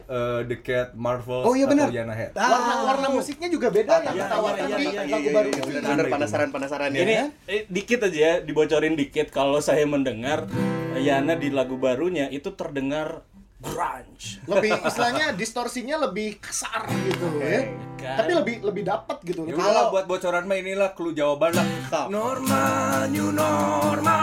eh, 0.00 0.40
The 0.48 0.56
Cat, 0.64 0.88
Marvel, 0.96 1.44
Oh, 1.44 1.52
iya 1.52 1.68
benar. 1.68 1.92
atau 1.92 2.00
Yana 2.00 2.16
Head. 2.16 2.32
Warna-warna 2.32 3.08
musiknya 3.12 3.52
juga 3.52 3.68
beda 3.68 4.00
yang 4.00 4.16
iya, 4.16 4.24
ditawarkan 4.24 4.64
iya, 4.64 4.76
di 4.80 4.84
iya, 4.88 5.00
lagu 5.04 5.28
iya, 5.28 5.36
baru 5.36 5.48
iya, 5.52 5.60
ini. 5.60 5.66
bener, 5.68 5.84
bener, 5.92 6.06
penasaran 6.08 6.48
penasaran 6.48 6.88
ya. 6.96 7.00
Ini 7.04 7.14
eh, 7.52 7.62
dikit 7.68 8.00
aja 8.08 8.16
ya, 8.16 8.32
dibocorin 8.40 8.96
dikit 8.96 9.28
kalau 9.28 9.60
saya 9.60 9.84
mendengar 9.84 10.48
eh, 10.96 11.04
Yana 11.04 11.36
di 11.36 11.52
lagu 11.52 11.76
barunya 11.76 12.32
itu 12.32 12.48
terdengar 12.56 13.28
grunge. 13.56 14.44
lebih 14.44 14.76
istilahnya 14.84 15.32
distorsinya 15.32 15.96
lebih 16.04 16.36
kasar 16.38 16.84
gitu 16.92 17.26
ya. 17.40 17.72
Kan. 17.96 18.16
Tapi 18.20 18.32
lebih 18.36 18.54
lebih 18.60 18.82
dapat 18.84 19.16
gitu. 19.24 19.48
Ya 19.48 19.56
udahlah 19.56 19.88
buat 19.88 20.04
bocoran 20.04 20.44
mah 20.44 20.58
inilah 20.60 20.92
clue 20.92 21.16
jawaban 21.16 21.56
lah. 21.56 21.66
Sok. 21.88 22.06
Norma, 22.12 22.64
new 23.08 23.32
norma 23.32 24.16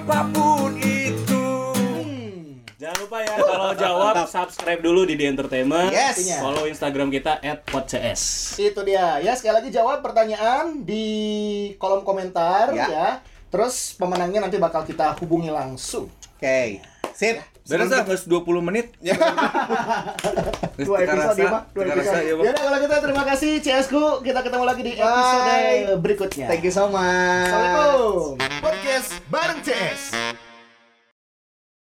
apa 0.00 0.24
pun 0.32 0.80
itu. 0.80 1.44
Jangan 2.82 2.98
lupa 2.98 3.18
ya 3.22 3.34
kalau 3.38 3.70
jawab 3.78 4.14
subscribe 4.26 4.82
dulu 4.82 5.06
di 5.06 5.14
The 5.14 5.30
Entertainment. 5.30 5.94
Yes. 5.94 6.18
Follow 6.42 6.66
Instagram 6.66 7.14
kita 7.14 7.38
@podcs. 7.68 8.56
Itu 8.58 8.82
dia. 8.82 9.22
Ya, 9.22 9.38
sekali 9.38 9.62
lagi 9.62 9.70
jawab 9.70 10.02
pertanyaan 10.02 10.82
di 10.82 11.06
kolom 11.78 12.02
komentar 12.02 12.74
Ya. 12.74 12.88
ya. 12.90 13.08
Terus 13.52 13.94
pemenangnya 14.00 14.48
nanti 14.48 14.56
bakal 14.58 14.82
kita 14.82 15.14
hubungi 15.20 15.52
langsung. 15.52 16.08
Oke. 16.40 16.80
Sip. 17.14 17.51
Beres 17.62 17.88
lah, 17.94 18.02
harus 18.02 18.22
20 18.26 18.42
menit. 18.62 18.86
Ya. 19.02 19.14
Dua 20.78 20.98
episode 21.04 21.38
ya, 21.38 21.48
Pak. 21.52 21.62
Dua 21.74 21.84
episode. 21.86 22.24
ya. 22.24 22.34
Yaudah 22.34 22.62
kalau 22.64 22.78
gitu 22.82 22.94
terima 23.02 23.24
kasih 23.28 23.52
CSku. 23.62 24.02
Kita 24.24 24.40
ketemu 24.42 24.64
lagi 24.66 24.82
di 24.82 24.92
Bye. 24.98 25.04
episode 25.04 26.00
berikutnya. 26.02 26.46
Thank 26.50 26.64
you 26.66 26.74
so 26.74 26.90
much. 26.90 27.46
Assalamualaikum. 27.46 28.40
Podcast 28.58 29.08
bareng 29.30 29.60
CS. 29.62 30.51